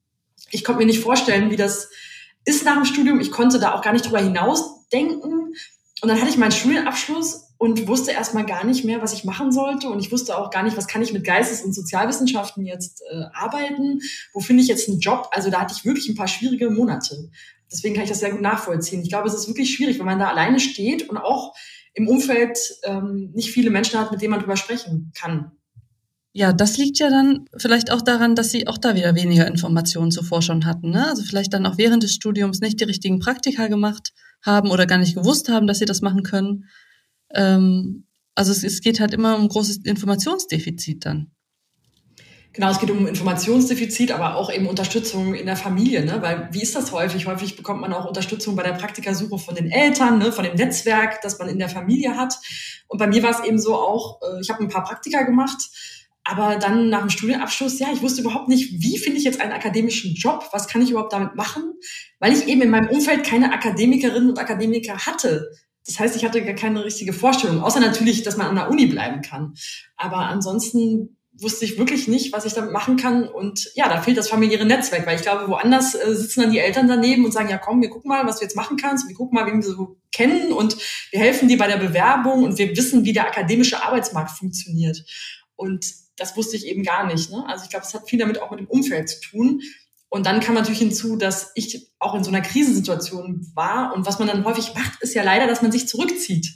Ich 0.51 0.65
konnte 0.65 0.81
mir 0.81 0.87
nicht 0.87 1.01
vorstellen, 1.01 1.51
wie 1.51 1.57
das 1.57 1.91
ist 2.49 2.65
nach 2.65 2.75
dem 2.75 2.85
Studium. 2.85 3.21
Ich 3.21 3.31
konnte 3.31 3.59
da 3.59 3.75
auch 3.75 3.83
gar 3.83 3.93
nicht 3.93 4.07
drüber 4.07 4.21
hinausdenken. 4.21 5.55
Und 6.01 6.09
dann 6.09 6.21
hatte 6.21 6.31
ich 6.31 6.39
meinen 6.39 6.53
Studienabschluss 6.53 7.53
und 7.59 7.87
wusste 7.89 8.13
erstmal 8.13 8.47
gar 8.47 8.65
nicht 8.65 8.85
mehr, 8.85 9.03
was 9.03 9.13
ich 9.13 9.25
machen 9.25 9.53
sollte. 9.53 9.89
Und 9.89 9.99
ich 9.99 10.11
wusste 10.11 10.39
auch 10.39 10.51
gar 10.51 10.63
nicht, 10.63 10.77
was 10.77 10.87
kann 10.87 11.03
ich 11.03 11.13
mit 11.13 11.25
Geistes- 11.25 11.63
und 11.63 11.75
Sozialwissenschaften 11.75 12.65
jetzt 12.65 13.03
äh, 13.11 13.25
arbeiten? 13.35 14.01
Wo 14.33 14.41
finde 14.41 14.63
ich 14.63 14.69
jetzt 14.69 14.89
einen 14.89 15.01
Job? 15.01 15.29
Also 15.33 15.51
da 15.51 15.61
hatte 15.61 15.75
ich 15.77 15.85
wirklich 15.85 16.09
ein 16.09 16.15
paar 16.15 16.29
schwierige 16.29 16.71
Monate. 16.71 17.31
Deswegen 17.71 17.95
kann 17.95 18.05
ich 18.05 18.11
das 18.11 18.21
sehr 18.21 18.31
gut 18.31 18.41
nachvollziehen. 18.41 19.03
Ich 19.03 19.11
glaube, 19.11 19.29
es 19.29 19.35
ist 19.35 19.49
wirklich 19.49 19.75
schwierig, 19.75 19.99
wenn 19.99 20.07
man 20.07 20.19
da 20.19 20.29
alleine 20.29 20.61
steht 20.61 21.09
und 21.09 21.19
auch 21.19 21.55
im 21.93 22.09
Umfeld 22.09 22.59
ähm, 22.85 23.33
nicht 23.35 23.51
viele 23.51 23.71
Menschen 23.71 24.01
hat, 24.01 24.11
mit 24.11 24.23
denen 24.23 24.31
man 24.31 24.41
drüber 24.41 24.57
sprechen 24.57 25.13
kann. 25.15 25.53
Ja, 26.33 26.53
das 26.53 26.77
liegt 26.77 26.99
ja 26.99 27.11
dann 27.11 27.47
vielleicht 27.57 27.91
auch 27.91 28.03
daran, 28.03 28.35
dass 28.35 28.51
sie 28.51 28.67
auch 28.69 28.79
da 28.79 28.95
wieder 28.95 29.15
weniger 29.15 29.47
Informationen 29.47 30.11
zuvor 30.11 30.43
schon 30.43 30.67
hatten. 30.67 30.91
Ne? 30.91 31.07
Also 31.07 31.23
vielleicht 31.23 31.53
dann 31.55 31.67
auch 31.67 31.79
während 31.79 32.03
des 32.03 32.15
Studiums 32.15 32.61
nicht 32.61 32.81
die 32.81 32.85
richtigen 32.85 33.19
Praktika 33.19 33.67
gemacht 33.67 34.13
haben 34.43 34.71
oder 34.71 34.87
gar 34.87 34.99
nicht 34.99 35.17
gewusst 35.17 35.49
haben, 35.49 35.67
dass 35.67 35.79
sie 35.79 35.87
das 35.87 36.03
machen 36.03 36.23
können. 36.23 36.67
Ähm, 37.35 38.05
also 38.35 38.53
es, 38.53 38.63
es 38.63 38.83
geht 38.83 39.01
halt 39.01 39.15
immer 39.15 39.37
um 39.37 39.49
großes 39.49 39.79
Informationsdefizit 39.79 41.07
dann. 41.07 41.33
Genau, 42.53 42.71
es 42.71 42.81
geht 42.81 42.91
um 42.91 43.07
Informationsdefizit, 43.07 44.11
aber 44.11 44.37
auch 44.37 44.53
eben 44.53 44.67
Unterstützung 44.67 45.35
in 45.35 45.47
der 45.47 45.57
Familie, 45.57 46.05
ne? 46.05 46.23
Weil 46.23 46.49
wie 46.51 46.63
ist 46.63 46.75
das 46.75 46.93
häufig? 46.93 47.27
Häufig 47.27 47.57
bekommt 47.57 47.81
man 47.81 47.93
auch 47.93 48.07
Unterstützung 48.07 48.57
bei 48.57 48.63
der 48.63 48.73
Praktikasuche 48.73 49.39
von 49.39 49.55
den 49.55 49.71
Eltern, 49.71 50.19
ne? 50.19 50.33
von 50.33 50.45
dem 50.45 50.57
Netzwerk, 50.57 51.21
das 51.23 51.39
man 51.39 51.49
in 51.49 51.59
der 51.59 51.69
Familie 51.69 52.17
hat. 52.17 52.35
Und 52.89 52.99
bei 52.99 53.07
mir 53.07 53.23
war 53.23 53.31
es 53.31 53.47
eben 53.47 53.59
so 53.59 53.77
auch, 53.77 54.21
äh, 54.23 54.41
ich 54.41 54.51
habe 54.51 54.63
ein 54.63 54.69
paar 54.69 54.83
Praktika 54.83 55.23
gemacht 55.23 55.59
aber 56.29 56.57
dann 56.57 56.91
nach 56.91 57.01
dem 57.01 57.09
Studienabschluss, 57.09 57.79
ja, 57.79 57.89
ich 57.91 58.03
wusste 58.03 58.21
überhaupt 58.21 58.49
nicht, 58.49 58.83
wie 58.83 58.99
finde 58.99 59.17
ich 59.19 59.25
jetzt 59.25 59.41
einen 59.41 59.53
akademischen 59.53 60.15
Job? 60.15 60.47
Was 60.53 60.69
kann 60.69 60.83
ich 60.83 60.91
überhaupt 60.91 61.15
damit 61.15 61.35
machen? 61.37 61.73
Weil 62.19 62.35
ich 62.35 62.47
eben 62.47 62.61
in 62.61 62.69
meinem 62.69 62.89
Umfeld 62.89 63.25
keine 63.25 63.51
Akademikerinnen 63.51 64.29
und 64.29 64.39
Akademiker 64.39 65.07
hatte. 65.07 65.51
Das 65.87 65.99
heißt, 65.99 66.17
ich 66.17 66.27
hatte 66.27 66.45
gar 66.45 66.55
keine 66.55 66.85
richtige 66.85 67.15
Vorstellung, 67.15 67.63
außer 67.63 67.81
natürlich, 67.81 68.25
dass 68.25 68.37
man 68.37 68.49
an 68.49 68.57
der 68.57 68.69
Uni 68.69 68.85
bleiben 68.87 69.23
kann. 69.23 69.55
Aber 69.97 70.19
ansonsten 70.19 71.17
wusste 71.33 71.65
ich 71.65 71.79
wirklich 71.79 72.09
nicht, 72.09 72.31
was 72.35 72.45
ich 72.45 72.53
damit 72.53 72.73
machen 72.73 72.99
kann. 72.99 73.27
Und 73.27 73.71
ja, 73.75 73.89
da 73.89 74.03
fehlt 74.03 74.19
das 74.19 74.29
familiäre 74.29 74.67
Netzwerk, 74.67 75.07
weil 75.07 75.17
ich 75.17 75.23
glaube, 75.23 75.49
woanders 75.49 75.95
äh, 75.95 76.15
sitzen 76.15 76.43
dann 76.43 76.53
die 76.53 76.59
Eltern 76.59 76.89
daneben 76.89 77.25
und 77.25 77.33
sagen, 77.33 77.49
ja 77.49 77.57
komm, 77.57 77.81
wir 77.81 77.89
gucken 77.89 78.11
mal, 78.11 78.27
was 78.27 78.39
du 78.39 78.45
jetzt 78.45 78.57
machen 78.57 78.77
kannst. 78.77 79.09
Wir 79.09 79.17
gucken 79.17 79.35
mal, 79.35 79.47
wen 79.47 79.63
wir 79.63 79.71
so 79.71 79.97
kennen 80.13 80.53
und 80.53 80.77
wir 81.11 81.21
helfen 81.21 81.49
dir 81.49 81.57
bei 81.57 81.69
der 81.69 81.79
Bewerbung 81.79 82.43
und 82.43 82.59
wir 82.59 82.77
wissen, 82.77 83.07
wie 83.07 83.15
der 83.15 83.29
akademische 83.29 83.83
Arbeitsmarkt 83.83 84.33
funktioniert. 84.33 85.07
Und 85.57 85.87
das 86.19 86.37
wusste 86.37 86.57
ich 86.57 86.67
eben 86.67 86.83
gar 86.83 87.07
nicht. 87.07 87.31
Ne? 87.31 87.45
Also 87.47 87.65
ich 87.65 87.71
glaube, 87.71 87.87
es 87.87 87.95
hat 87.95 88.09
viel 88.09 88.19
damit 88.19 88.43
auch 88.43 88.51
mit 88.51 88.61
dem 88.61 88.67
Umfeld 88.67 89.09
zu 89.09 89.21
tun. 89.21 89.63
Und 90.11 90.27
dann 90.27 90.41
kam 90.41 90.55
natürlich 90.55 90.79
hinzu, 90.79 91.17
dass 91.17 91.53
ich 91.55 91.91
auch 91.99 92.15
in 92.15 92.25
so 92.25 92.31
einer 92.31 92.41
Krisensituation 92.41 93.51
war. 93.55 93.95
Und 93.95 94.07
was 94.07 94.19
man 94.19 94.29
dann 94.29 94.45
häufig 94.45 94.75
macht, 94.75 95.03
ist 95.03 95.15
ja 95.15 95.23
leider, 95.23 95.47
dass 95.47 95.63
man 95.63 95.71
sich 95.71 95.87
zurückzieht. 95.87 96.49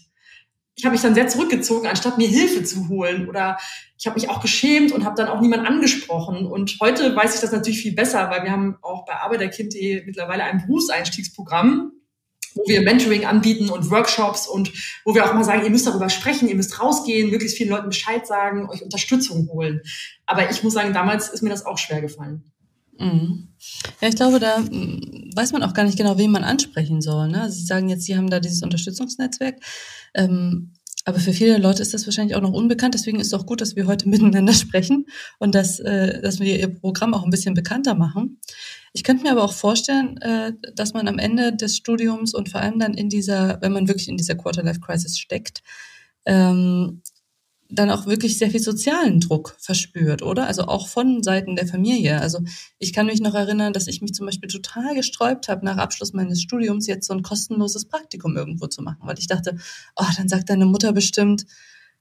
Ich 0.75 0.85
habe 0.85 0.95
mich 0.95 1.03
dann 1.03 1.15
sehr 1.15 1.29
zurückgezogen, 1.29 1.87
anstatt 1.87 2.17
mir 2.17 2.29
Hilfe 2.29 2.65
zu 2.65 2.89
holen. 2.89 3.29
Oder 3.29 3.59
ich 3.99 4.07
habe 4.07 4.19
mich 4.19 4.31
auch 4.31 4.41
geschämt 4.41 4.91
und 4.91 5.05
habe 5.05 5.17
dann 5.17 5.29
auch 5.29 5.41
niemand 5.41 5.67
angesprochen. 5.67 6.47
Und 6.47 6.79
heute 6.81 7.15
weiß 7.15 7.35
ich 7.35 7.41
das 7.43 7.53
natürlich 7.53 7.83
viel 7.83 7.95
besser, 7.95 8.31
weil 8.31 8.43
wir 8.45 8.51
haben 8.51 8.79
auch 8.81 9.05
bei 9.05 9.15
Arbeiterkind.de 9.15 10.07
mittlerweile 10.07 10.45
ein 10.45 10.65
Berufseinstiegsprogramm, 10.67 11.93
wo 12.55 12.63
wir 12.67 12.83
Mentoring 12.83 13.25
anbieten 13.25 13.71
und 13.71 13.91
Workshops 13.91 14.47
und 14.47 14.73
wo 15.05 15.15
wir 15.15 15.25
auch 15.25 15.31
immer 15.31 15.45
sagen, 15.45 15.65
ihr 15.65 15.71
müsst 15.71 15.87
darüber 15.87 16.09
sprechen, 16.09 16.49
ihr 16.49 16.55
müsst 16.55 16.81
rausgehen, 16.81 17.31
möglichst 17.31 17.57
vielen 17.57 17.71
Leuten 17.71 17.89
Bescheid 17.89 18.27
sagen, 18.27 18.69
euch 18.69 18.83
Unterstützung 18.83 19.49
holen. 19.49 19.81
Aber 20.27 20.51
ich 20.51 20.63
muss 20.63 20.75
sagen, 20.75 20.93
damals 20.93 21.29
ist 21.29 21.43
mir 21.43 21.51
das 21.51 21.67
auch 21.67 21.79
schwer 21.79 22.01
gefallen. 22.01 22.45
Mhm. 22.99 23.49
Ja, 24.01 24.09
ich 24.09 24.17
glaube, 24.17 24.39
da 24.39 24.59
hm, 24.59 25.31
weiß 25.35 25.53
man 25.53 25.63
auch 25.63 25.75
gar 25.75 25.85
nicht 25.85 25.99
genau, 25.99 26.19
wen 26.19 26.31
man 26.31 26.45
ansprechen 26.45 27.01
soll. 27.01 27.29
Ne? 27.29 27.51
Sie 27.51 27.65
sagen 27.65 27.89
jetzt, 27.89 28.05
Sie 28.05 28.17
haben 28.17 28.31
da 28.31 28.41
dieses 28.41 28.63
Unterstützungsnetzwerk. 28.63 29.57
Ähm, 30.15 30.73
aber 31.05 31.19
für 31.19 31.33
viele 31.33 31.59
Leute 31.59 31.83
ist 31.83 31.95
das 31.95 32.07
wahrscheinlich 32.07 32.37
auch 32.37 32.41
noch 32.41 32.53
unbekannt. 32.53 32.95
Deswegen 32.95 33.19
ist 33.19 33.29
es 33.29 33.35
auch 33.35 33.47
gut, 33.47 33.61
dass 33.61 33.75
wir 33.77 33.87
heute 33.87 34.09
miteinander 34.09 34.53
sprechen 34.53 35.07
und 35.39 35.55
dass, 35.55 35.81
äh, 35.81 36.21
dass 36.21 36.41
wir 36.41 36.59
Ihr 36.59 36.69
Programm 36.69 37.15
auch 37.15 37.25
ein 37.25 37.31
bisschen 37.31 37.55
bekannter 37.55 37.95
machen. 37.95 38.41
Ich 38.93 39.05
könnte 39.05 39.25
mir 39.25 39.33
aber 39.33 39.43
auch 39.43 39.55
vorstellen, 39.55 40.19
äh, 40.19 40.53
dass 40.75 40.93
man 40.93 41.09
am 41.09 41.19
Ende 41.19 41.55
des 41.55 41.77
Studiums 41.77 42.35
und 42.35 42.51
vor 42.51 42.61
allem 42.61 42.79
dann 42.79 42.95
in 42.95 43.09
dieser, 43.09 43.61
wenn 43.63 43.73
man 43.73 43.89
wirklich 43.89 44.09
in 44.09 44.17
dieser 44.17 44.35
Quarter-Life-Crisis 44.35 45.19
steckt, 45.19 45.63
ähm, 46.25 47.03
dann 47.75 47.91
auch 47.91 48.07
wirklich 48.07 48.39
sehr 48.39 48.51
viel 48.51 48.61
sozialen 48.61 49.21
Druck 49.21 49.57
verspürt, 49.59 50.23
oder? 50.23 50.47
Also 50.47 50.65
auch 50.65 50.89
von 50.89 51.23
Seiten 51.23 51.57
der 51.57 51.67
Familie. 51.67 52.21
Also 52.21 52.41
ich 52.79 52.93
kann 52.93 53.07
mich 53.07 53.21
noch 53.21 53.35
erinnern, 53.35 53.73
dass 53.73 53.87
ich 53.87 54.03
mich 54.03 54.13
zum 54.13 54.27
Beispiel 54.27 54.51
total 54.51 54.95
gesträubt 54.95 55.49
habe, 55.49 55.65
nach 55.65 55.79
Abschluss 55.79 56.13
meines 56.13 56.43
Studiums 56.43 56.87
jetzt 56.87 57.07
so 57.07 57.15
ein 57.15 57.23
kostenloses 57.23 57.87
Praktikum 57.87 58.37
irgendwo 58.37 58.67
zu 58.67 58.83
machen, 58.83 59.01
weil 59.03 59.19
ich 59.19 59.27
dachte, 59.27 59.57
oh, 59.97 60.05
dann 60.17 60.29
sagt 60.29 60.51
deine 60.51 60.67
Mutter 60.67 60.93
bestimmt, 60.93 61.47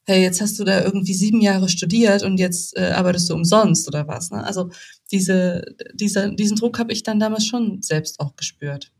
hey, 0.03 0.21
jetzt 0.21 0.41
hast 0.41 0.59
du 0.59 0.65
da 0.65 0.83
irgendwie 0.83 1.13
sieben 1.13 1.41
Jahre 1.41 1.69
studiert 1.69 2.23
und 2.23 2.37
jetzt 2.37 2.75
äh, 2.75 2.91
arbeitest 2.91 3.29
du 3.29 3.35
umsonst 3.35 3.87
oder 3.87 4.07
was. 4.07 4.31
Ne? 4.31 4.43
Also 4.43 4.71
diese, 5.11 5.63
dieser, 5.93 6.29
diesen 6.29 6.57
Druck 6.57 6.79
habe 6.79 6.91
ich 6.91 7.03
dann 7.03 7.19
damals 7.19 7.45
schon 7.45 7.81
selbst 7.81 8.19
auch 8.19 8.35
gespürt. 8.35 8.91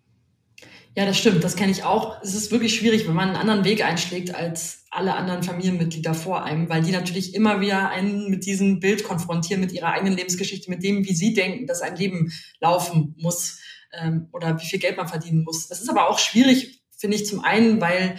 Ja, 0.93 1.05
das 1.05 1.17
stimmt, 1.17 1.43
das 1.43 1.55
kenne 1.55 1.71
ich 1.71 1.83
auch. 1.83 2.21
Es 2.21 2.35
ist 2.35 2.51
wirklich 2.51 2.75
schwierig, 2.75 3.07
wenn 3.07 3.15
man 3.15 3.29
einen 3.29 3.37
anderen 3.37 3.63
Weg 3.63 3.83
einschlägt 3.83 4.35
als 4.35 4.85
alle 4.89 5.15
anderen 5.15 5.41
Familienmitglieder 5.41 6.13
vor 6.13 6.43
einem, 6.43 6.67
weil 6.67 6.81
die 6.81 6.91
natürlich 6.91 7.33
immer 7.33 7.61
wieder 7.61 7.89
einen 7.89 8.29
mit 8.29 8.45
diesem 8.45 8.81
Bild 8.81 9.05
konfrontieren, 9.05 9.61
mit 9.61 9.71
ihrer 9.71 9.93
eigenen 9.93 10.17
Lebensgeschichte, 10.17 10.69
mit 10.69 10.83
dem, 10.83 11.05
wie 11.05 11.15
sie 11.15 11.33
denken, 11.33 11.65
dass 11.65 11.81
ein 11.81 11.95
Leben 11.95 12.33
laufen 12.59 13.15
muss 13.17 13.59
ähm, 13.93 14.27
oder 14.33 14.59
wie 14.59 14.65
viel 14.65 14.79
Geld 14.79 14.97
man 14.97 15.07
verdienen 15.07 15.43
muss. 15.43 15.69
Das 15.69 15.79
ist 15.79 15.89
aber 15.89 16.09
auch 16.09 16.19
schwierig, 16.19 16.83
finde 16.97 17.15
ich, 17.15 17.25
zum 17.25 17.41
einen, 17.41 17.79
weil 17.79 18.17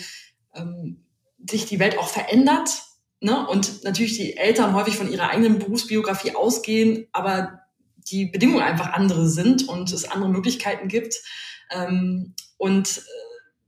ähm, 0.55 1.05
sich 1.47 1.67
die 1.67 1.79
Welt 1.79 1.99
auch 1.99 2.09
verändert 2.09 2.71
ne? 3.21 3.47
und 3.49 3.85
natürlich 3.85 4.17
die 4.17 4.39
Eltern 4.39 4.75
häufig 4.75 4.97
von 4.97 5.13
ihrer 5.13 5.29
eigenen 5.29 5.59
Berufsbiografie 5.59 6.35
ausgehen, 6.35 7.07
aber 7.13 7.61
die 7.97 8.27
Bedingungen 8.27 8.63
einfach 8.63 8.95
andere 8.95 9.29
sind 9.29 9.69
und 9.69 9.93
es 9.93 10.11
andere 10.11 10.31
Möglichkeiten 10.31 10.89
gibt. 10.89 11.17
Ähm, 11.71 12.35
und 12.63 12.99
äh, 12.99 13.01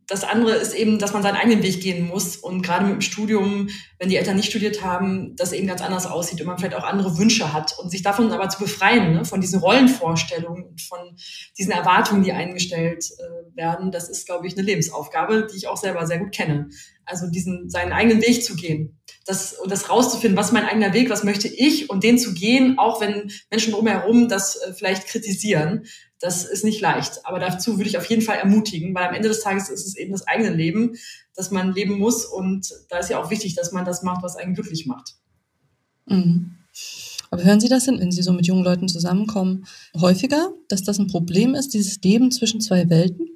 das 0.07 0.23
andere 0.23 0.53
ist 0.53 0.73
eben, 0.73 1.01
dass 1.01 1.15
man 1.15 1.25
seinen 1.25 1.35
eigenen 1.35 1.65
Weg 1.65 1.81
gehen 1.81 2.07
muss 2.07 2.37
und 2.37 2.63
gerade 2.63 2.85
mit 2.85 2.95
dem 2.95 3.01
Studium, 3.01 3.71
wenn 3.99 4.09
die 4.09 4.17
Eltern 4.17 4.37
nicht 4.37 4.51
studiert 4.51 4.85
haben, 4.85 5.35
das 5.35 5.53
eben 5.53 5.67
ganz 5.67 5.83
anders 5.83 6.07
aussieht 6.07 6.41
und 6.41 6.47
man 6.47 6.59
vielleicht 6.59 6.77
auch 6.77 6.85
andere 6.85 7.19
Wünsche 7.19 7.53
hat 7.53 7.77
und 7.83 7.91
sich 7.91 8.03
davon 8.03 8.31
aber 8.31 8.49
zu 8.51 8.61
befreien, 8.61 9.15
ne, 9.15 9.25
von 9.25 9.41
diesen 9.41 9.59
Rollenvorstellungen 9.59 10.77
von 10.79 11.17
diesen 11.59 11.73
Erwartungen, 11.73 12.23
die 12.23 12.33
eingestellt 12.33 13.05
äh, 13.19 13.57
werden, 13.57 13.91
das 13.91 14.09
ist, 14.09 14.27
glaube 14.27 14.47
ich, 14.47 14.53
eine 14.57 14.63
Lebensaufgabe, 14.63 15.49
die 15.51 15.57
ich 15.57 15.67
auch 15.67 15.77
selber 15.77 16.07
sehr 16.07 16.19
gut 16.19 16.31
kenne. 16.31 16.69
Also 17.07 17.29
diesen 17.29 17.71
seinen 17.71 17.93
eigenen 17.93 18.23
Weg 18.23 18.45
zu 18.45 18.57
gehen, 18.57 18.99
das 19.27 19.55
und 19.55 19.71
das 19.71 19.91
rauszufinden, 19.91 20.37
was 20.37 20.53
mein 20.53 20.65
eigener 20.65 20.93
Weg, 20.93 21.11
was 21.11 21.25
möchte 21.25 21.49
ich 21.49 21.91
und 21.91 22.05
den 22.05 22.19
zu 22.19 22.35
gehen, 22.35 22.79
auch 22.79 23.01
wenn 23.01 23.31
Menschen 23.51 23.73
drumherum 23.73 24.29
das 24.29 24.57
äh, 24.57 24.73
vielleicht 24.75 25.07
kritisieren 25.07 25.85
das 26.25 26.45
ist 26.45 26.65
nicht 26.65 26.81
leicht. 26.81 27.21
Aber 27.25 27.39
dazu 27.39 27.77
würde 27.77 27.89
ich 27.89 27.99
auf 27.99 28.07
jeden 28.07 28.23
Fall 28.23 28.39
ermutigen, 28.39 28.95
weil 28.95 29.07
am 29.07 29.15
Ende 29.15 29.29
des 29.29 29.43
Tages 29.43 29.69
ist 29.69 29.87
es 29.87 29.97
eben 29.97 30.13
das 30.13 30.27
eigene 30.27 30.55
Leben, 30.55 30.97
das 31.35 31.51
man 31.51 31.73
leben 31.73 31.99
muss. 31.99 32.25
Und 32.25 32.73
da 32.89 32.99
ist 32.99 33.11
ja 33.11 33.23
auch 33.23 33.31
wichtig, 33.31 33.55
dass 33.55 33.73
man 33.73 33.85
das 33.85 34.03
macht, 34.03 34.23
was 34.23 34.37
einen 34.37 34.55
glücklich 34.55 34.87
macht. 34.87 35.15
Mhm. 36.07 36.53
Aber 37.31 37.45
hören 37.45 37.61
Sie 37.61 37.69
das 37.69 37.85
denn, 37.85 38.01
wenn 38.01 38.11
Sie 38.13 38.23
so 38.23 38.33
mit 38.33 38.47
jungen 38.47 38.65
Leuten 38.65 38.89
zusammenkommen, 38.89 39.67
häufiger, 39.97 40.53
dass 40.69 40.83
das 40.83 40.99
ein 40.99 41.09
Problem 41.09 41.55
ist, 41.55 41.75
dieses 41.75 42.01
Leben 42.03 42.31
zwischen 42.31 42.61
zwei 42.61 42.89
Welten? 42.89 43.29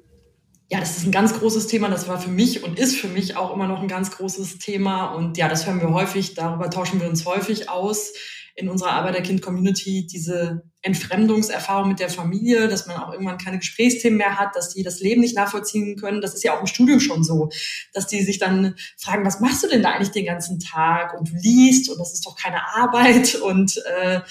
Ja, 0.71 0.79
das 0.79 0.97
ist 0.97 1.05
ein 1.05 1.11
ganz 1.11 1.33
großes 1.33 1.65
Thema. 1.65 1.89
Das 1.89 2.07
war 2.07 2.21
für 2.21 2.29
mich 2.29 2.63
und 2.63 2.77
ist 2.77 2.95
für 2.95 3.07
mich 3.07 3.35
auch 3.35 3.53
immer 3.53 3.67
noch 3.67 3.81
ein 3.81 3.87
ganz 3.87 4.11
großes 4.11 4.59
Thema. 4.59 5.13
Und 5.15 5.35
ja, 5.37 5.47
das 5.47 5.65
hören 5.65 5.81
wir 5.81 5.89
häufig. 5.89 6.35
Darüber 6.35 6.69
tauschen 6.69 7.01
wir 7.01 7.09
uns 7.09 7.25
häufig 7.25 7.69
aus 7.69 8.13
in 8.53 8.69
unserer 8.69 8.91
Arbeiterkind-Community 8.91 10.05
diese 10.05 10.63
Entfremdungserfahrung 10.81 11.87
mit 11.87 11.99
der 11.99 12.09
Familie, 12.09 12.67
dass 12.67 12.85
man 12.85 12.97
auch 12.97 13.11
irgendwann 13.11 13.37
keine 13.37 13.57
Gesprächsthemen 13.57 14.17
mehr 14.17 14.37
hat, 14.37 14.55
dass 14.55 14.69
die 14.73 14.83
das 14.83 14.99
Leben 14.99 15.21
nicht 15.21 15.35
nachvollziehen 15.35 15.95
können. 15.95 16.21
Das 16.21 16.35
ist 16.35 16.43
ja 16.43 16.55
auch 16.55 16.61
im 16.61 16.67
Studium 16.67 16.99
schon 16.99 17.23
so, 17.23 17.49
dass 17.93 18.07
die 18.07 18.21
sich 18.21 18.37
dann 18.37 18.75
fragen, 18.97 19.25
was 19.25 19.39
machst 19.39 19.63
du 19.63 19.67
denn 19.67 19.81
da 19.81 19.91
eigentlich 19.91 20.11
den 20.11 20.25
ganzen 20.25 20.59
Tag? 20.59 21.17
Und 21.17 21.31
du 21.31 21.35
liest 21.35 21.89
und 21.89 21.99
das 21.99 22.13
ist 22.13 22.25
doch 22.25 22.35
keine 22.35 22.61
Arbeit 22.75 23.35
und 23.35 23.81
äh, 24.01 24.21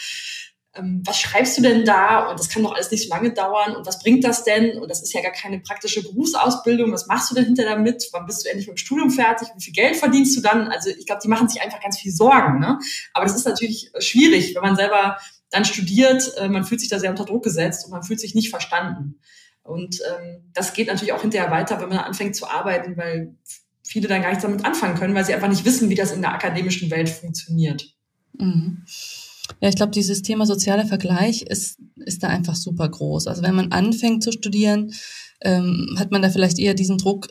ähm, 0.75 1.03
was 1.05 1.19
schreibst 1.19 1.59
du 1.59 1.63
denn 1.63 1.85
da? 1.85 2.29
Und 2.29 2.39
das 2.39 2.49
kann 2.49 2.63
doch 2.63 2.75
alles 2.75 2.91
nicht 2.91 3.05
so 3.05 3.15
lange 3.15 3.33
dauern. 3.33 3.77
Und 3.77 3.87
was 3.87 3.99
bringt 4.01 4.25
das 4.25 4.45
denn? 4.45 4.79
Und 4.79 4.91
das 4.91 5.03
ist 5.03 5.13
ja 5.13 5.23
gar 5.23 5.33
keine 5.33 5.61
praktische 5.61 6.03
Berufsausbildung. 6.03 6.93
Was 6.93 7.07
machst 7.07 7.31
du 7.31 7.35
denn 7.35 7.47
hinter 7.47 7.65
damit? 7.65 8.09
Wann 8.13 8.27
bist 8.27 8.45
du 8.45 8.49
endlich 8.51 8.69
mit 8.69 8.77
dem 8.77 8.79
Studium 8.79 9.11
fertig? 9.11 9.49
Wie 9.57 9.63
viel 9.63 9.73
Geld 9.73 9.97
verdienst 9.97 10.37
du 10.37 10.41
dann? 10.41 10.69
Also 10.69 10.91
ich 10.91 11.07
glaube, 11.07 11.21
die 11.23 11.29
machen 11.29 11.49
sich 11.49 11.63
einfach 11.63 11.81
ganz 11.81 11.99
viel 11.99 12.13
Sorgen. 12.13 12.61
Ne? 12.61 12.79
Aber 13.15 13.25
das 13.25 13.35
ist 13.35 13.47
natürlich 13.47 13.91
schwierig, 13.99 14.55
wenn 14.55 14.63
man 14.63 14.77
selber 14.77 15.19
dann 15.51 15.65
studiert. 15.65 16.33
Äh, 16.37 16.49
man 16.49 16.65
fühlt 16.65 16.81
sich 16.81 16.91
da 16.91 16.99
sehr 16.99 17.11
unter 17.11 17.25
Druck 17.25 17.45
gesetzt 17.45 17.87
und 17.87 17.93
man 17.93 18.03
fühlt 18.03 18.21
sich 18.21 18.35
nicht 18.35 18.51
verstanden. 18.51 19.19
Und 19.63 20.01
ähm, 20.01 20.51
das 20.55 20.73
geht 20.73 20.89
natürlich 20.89 21.13
auch 21.13 21.21
hinterher 21.21 21.51
weiter, 21.51 21.81
wenn 21.81 21.91
man 21.91 21.99
anfängt 21.99 22.37
zu 22.37 22.49
arbeiten, 22.49 22.97
weil 22.97 23.35
viele 23.87 24.09
dann 24.09 24.23
gar 24.23 24.29
nichts 24.29 24.43
damit 24.43 24.65
anfangen 24.65 24.99
können, 24.99 25.15
weil 25.15 25.25
sie 25.25 25.35
einfach 25.35 25.49
nicht 25.49 25.65
wissen, 25.65 25.89
wie 25.91 25.95
das 25.95 26.13
in 26.13 26.23
der 26.23 26.33
akademischen 26.33 26.91
Welt 26.91 27.09
funktioniert. 27.09 27.85
Mhm. 28.39 28.85
Ja, 29.61 29.69
ich 29.69 29.77
glaube, 29.77 29.93
dieses 29.93 30.23
Thema 30.23 30.47
sozialer 30.47 30.87
Vergleich 30.87 31.43
ist, 31.43 31.79
ist 31.97 32.23
da 32.23 32.29
einfach 32.29 32.55
super 32.55 32.89
groß. 32.89 33.27
Also 33.27 33.43
wenn 33.43 33.55
man 33.55 33.73
anfängt 33.73 34.23
zu 34.23 34.33
studieren, 34.33 34.93
ähm, 35.41 35.97
hat 35.99 36.11
man 36.11 36.23
da 36.23 36.31
vielleicht 36.31 36.59
eher 36.59 36.75
diesen 36.75 36.99
Druck, 36.99 37.29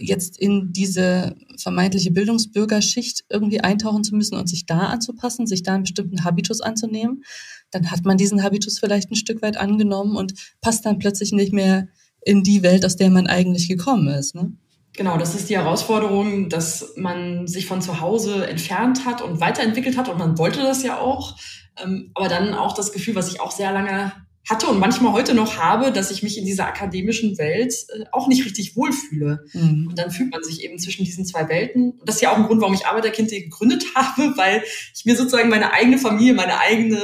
jetzt 0.00 0.38
in 0.38 0.72
diese 0.72 1.34
vermeintliche 1.56 2.10
Bildungsbürgerschicht 2.10 3.24
irgendwie 3.30 3.60
eintauchen 3.60 4.04
zu 4.04 4.14
müssen 4.14 4.36
und 4.36 4.48
sich 4.48 4.66
da 4.66 4.80
anzupassen, 4.80 5.46
sich 5.46 5.62
da 5.62 5.74
einen 5.74 5.84
bestimmten 5.84 6.24
Habitus 6.24 6.60
anzunehmen. 6.60 7.24
Dann 7.70 7.90
hat 7.90 8.04
man 8.04 8.16
diesen 8.16 8.42
Habitus 8.42 8.78
vielleicht 8.78 9.10
ein 9.10 9.16
Stück 9.16 9.42
weit 9.42 9.56
angenommen 9.56 10.16
und 10.16 10.34
passt 10.60 10.86
dann 10.86 10.98
plötzlich 10.98 11.32
nicht 11.32 11.52
mehr 11.52 11.88
in 12.24 12.42
die 12.42 12.62
Welt, 12.62 12.84
aus 12.84 12.96
der 12.96 13.10
man 13.10 13.26
eigentlich 13.26 13.68
gekommen 13.68 14.08
ist. 14.08 14.34
Ne? 14.34 14.52
Genau, 14.98 15.16
das 15.16 15.36
ist 15.36 15.48
die 15.48 15.56
Herausforderung, 15.56 16.48
dass 16.48 16.94
man 16.96 17.46
sich 17.46 17.66
von 17.66 17.80
zu 17.80 18.00
Hause 18.00 18.48
entfernt 18.48 19.06
hat 19.06 19.22
und 19.22 19.40
weiterentwickelt 19.40 19.96
hat 19.96 20.08
und 20.08 20.18
man 20.18 20.36
wollte 20.38 20.60
das 20.60 20.82
ja 20.82 20.98
auch. 20.98 21.36
Ähm, 21.80 22.10
aber 22.14 22.26
dann 22.26 22.52
auch 22.52 22.74
das 22.74 22.90
Gefühl, 22.90 23.14
was 23.14 23.32
ich 23.32 23.40
auch 23.40 23.52
sehr 23.52 23.70
lange 23.70 24.12
hatte 24.50 24.66
und 24.66 24.80
manchmal 24.80 25.12
heute 25.12 25.34
noch 25.34 25.56
habe, 25.56 25.92
dass 25.92 26.10
ich 26.10 26.24
mich 26.24 26.36
in 26.36 26.46
dieser 26.46 26.66
akademischen 26.66 27.38
Welt 27.38 27.72
äh, 27.90 28.06
auch 28.10 28.26
nicht 28.26 28.44
richtig 28.44 28.74
wohlfühle. 28.74 29.44
Mhm. 29.52 29.86
Und 29.88 29.96
dann 29.96 30.10
fühlt 30.10 30.32
man 30.32 30.42
sich 30.42 30.64
eben 30.64 30.80
zwischen 30.80 31.04
diesen 31.04 31.24
zwei 31.24 31.48
Welten. 31.48 31.92
Und 31.92 32.08
das 32.08 32.16
ist 32.16 32.22
ja 32.22 32.32
auch 32.32 32.36
ein 32.36 32.46
Grund, 32.46 32.60
warum 32.60 32.74
ich 32.74 32.84
Arbeiterkind.de 32.84 33.40
gegründet 33.40 33.84
habe, 33.94 34.36
weil 34.36 34.64
ich 34.96 35.04
mir 35.04 35.14
sozusagen 35.14 35.48
meine 35.48 35.72
eigene 35.74 35.98
Familie, 35.98 36.34
meine 36.34 36.58
eigene 36.58 37.00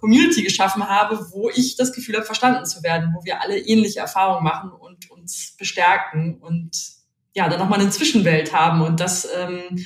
Community 0.00 0.42
geschaffen 0.42 0.88
habe, 0.88 1.28
wo 1.30 1.48
ich 1.50 1.76
das 1.76 1.92
Gefühl 1.92 2.16
habe, 2.16 2.26
verstanden 2.26 2.66
zu 2.66 2.82
werden, 2.82 3.14
wo 3.16 3.24
wir 3.24 3.40
alle 3.40 3.56
ähnliche 3.56 4.00
Erfahrungen 4.00 4.42
machen 4.42 4.72
und 4.72 5.08
uns 5.12 5.54
bestärken 5.56 6.38
und 6.40 6.95
ja, 7.36 7.50
dann 7.50 7.60
nochmal 7.60 7.80
eine 7.80 7.90
Zwischenwelt 7.90 8.54
haben. 8.54 8.80
Und 8.80 8.98
das 8.98 9.28
ähm, 9.36 9.84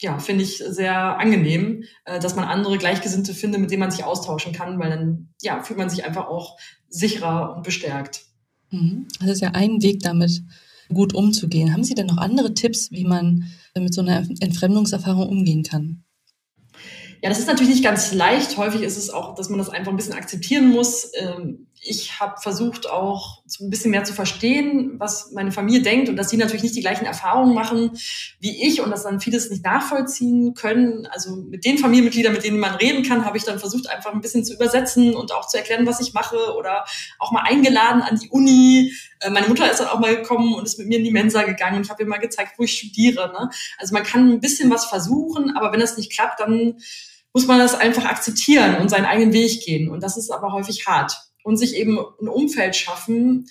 ja, 0.00 0.18
finde 0.18 0.42
ich 0.42 0.58
sehr 0.58 1.18
angenehm, 1.18 1.84
äh, 2.04 2.18
dass 2.18 2.34
man 2.34 2.44
andere 2.44 2.78
Gleichgesinnte 2.78 3.32
findet, 3.32 3.60
mit 3.60 3.70
denen 3.70 3.80
man 3.80 3.92
sich 3.92 4.04
austauschen 4.04 4.52
kann, 4.52 4.78
weil 4.80 4.90
dann 4.90 5.28
ja, 5.40 5.62
fühlt 5.62 5.78
man 5.78 5.88
sich 5.88 6.04
einfach 6.04 6.26
auch 6.26 6.58
sicherer 6.88 7.54
und 7.56 7.62
bestärkt. 7.62 8.22
Mhm. 8.70 9.06
Das 9.20 9.30
ist 9.30 9.40
ja 9.40 9.52
ein 9.52 9.82
Weg 9.82 10.00
damit, 10.00 10.42
gut 10.92 11.14
umzugehen. 11.14 11.72
Haben 11.72 11.84
Sie 11.84 11.94
denn 11.94 12.06
noch 12.06 12.18
andere 12.18 12.54
Tipps, 12.54 12.90
wie 12.90 13.04
man 13.04 13.44
mit 13.76 13.94
so 13.94 14.00
einer 14.00 14.26
Entfremdungserfahrung 14.40 15.28
umgehen 15.28 15.62
kann? 15.62 16.02
Ja, 17.22 17.30
das 17.30 17.38
ist 17.38 17.46
natürlich 17.46 17.72
nicht 17.72 17.84
ganz 17.84 18.12
leicht. 18.12 18.56
Häufig 18.56 18.82
ist 18.82 18.98
es 18.98 19.10
auch, 19.10 19.36
dass 19.36 19.48
man 19.48 19.58
das 19.58 19.70
einfach 19.70 19.92
ein 19.92 19.96
bisschen 19.96 20.12
akzeptieren 20.12 20.70
muss. 20.70 21.10
Ähm, 21.14 21.68
ich 21.86 22.18
habe 22.18 22.40
versucht 22.40 22.88
auch 22.88 23.42
ein 23.60 23.70
bisschen 23.70 23.90
mehr 23.90 24.04
zu 24.04 24.14
verstehen, 24.14 24.94
was 24.98 25.32
meine 25.32 25.52
Familie 25.52 25.82
denkt 25.82 26.08
und 26.08 26.16
dass 26.16 26.30
sie 26.30 26.36
natürlich 26.36 26.62
nicht 26.62 26.74
die 26.74 26.80
gleichen 26.80 27.04
Erfahrungen 27.04 27.54
machen 27.54 27.92
wie 28.40 28.66
ich 28.66 28.80
und 28.80 28.90
dass 28.90 29.02
dann 29.02 29.20
vieles 29.20 29.50
nicht 29.50 29.64
nachvollziehen 29.64 30.54
können. 30.54 31.06
Also 31.06 31.36
mit 31.36 31.64
den 31.64 31.78
Familienmitgliedern, 31.78 32.32
mit 32.32 32.44
denen 32.44 32.58
man 32.58 32.74
reden 32.74 33.02
kann, 33.02 33.24
habe 33.24 33.36
ich 33.36 33.44
dann 33.44 33.58
versucht, 33.58 33.88
einfach 33.88 34.12
ein 34.12 34.20
bisschen 34.20 34.44
zu 34.44 34.54
übersetzen 34.54 35.14
und 35.14 35.32
auch 35.32 35.46
zu 35.46 35.58
erklären, 35.58 35.86
was 35.86 36.00
ich 36.00 36.14
mache 36.14 36.54
oder 36.56 36.84
auch 37.18 37.32
mal 37.32 37.42
eingeladen 37.42 38.02
an 38.02 38.18
die 38.18 38.30
Uni. 38.30 38.92
Äh, 39.20 39.30
meine 39.30 39.48
Mutter 39.48 39.70
ist 39.70 39.80
dann 39.80 39.88
auch 39.88 40.00
mal 40.00 40.16
gekommen 40.16 40.54
und 40.54 40.64
ist 40.64 40.78
mit 40.78 40.88
mir 40.88 40.98
in 40.98 41.04
die 41.04 41.12
Mensa 41.12 41.42
gegangen 41.42 41.76
und 41.76 41.84
ich 41.84 41.90
habe 41.90 42.02
ihr 42.02 42.08
mal 42.08 42.18
gezeigt, 42.18 42.54
wo 42.58 42.64
ich 42.64 42.76
studiere. 42.76 43.30
Ne? 43.32 43.50
Also 43.78 43.92
man 43.92 44.02
kann 44.02 44.30
ein 44.30 44.40
bisschen 44.40 44.70
was 44.70 44.86
versuchen, 44.86 45.56
aber 45.56 45.72
wenn 45.72 45.80
das 45.80 45.96
nicht 45.96 46.12
klappt, 46.12 46.40
dann 46.40 46.78
muss 47.34 47.46
man 47.46 47.58
das 47.58 47.74
einfach 47.74 48.04
akzeptieren 48.04 48.76
und 48.76 48.88
seinen 48.88 49.06
eigenen 49.06 49.32
Weg 49.32 49.64
gehen. 49.64 49.90
Und 49.90 50.02
das 50.02 50.16
ist 50.16 50.30
aber 50.30 50.52
häufig 50.52 50.86
hart. 50.86 51.12
Und 51.44 51.56
sich 51.56 51.76
eben 51.76 51.98
ein 51.98 52.28
Umfeld 52.28 52.74
schaffen, 52.74 53.46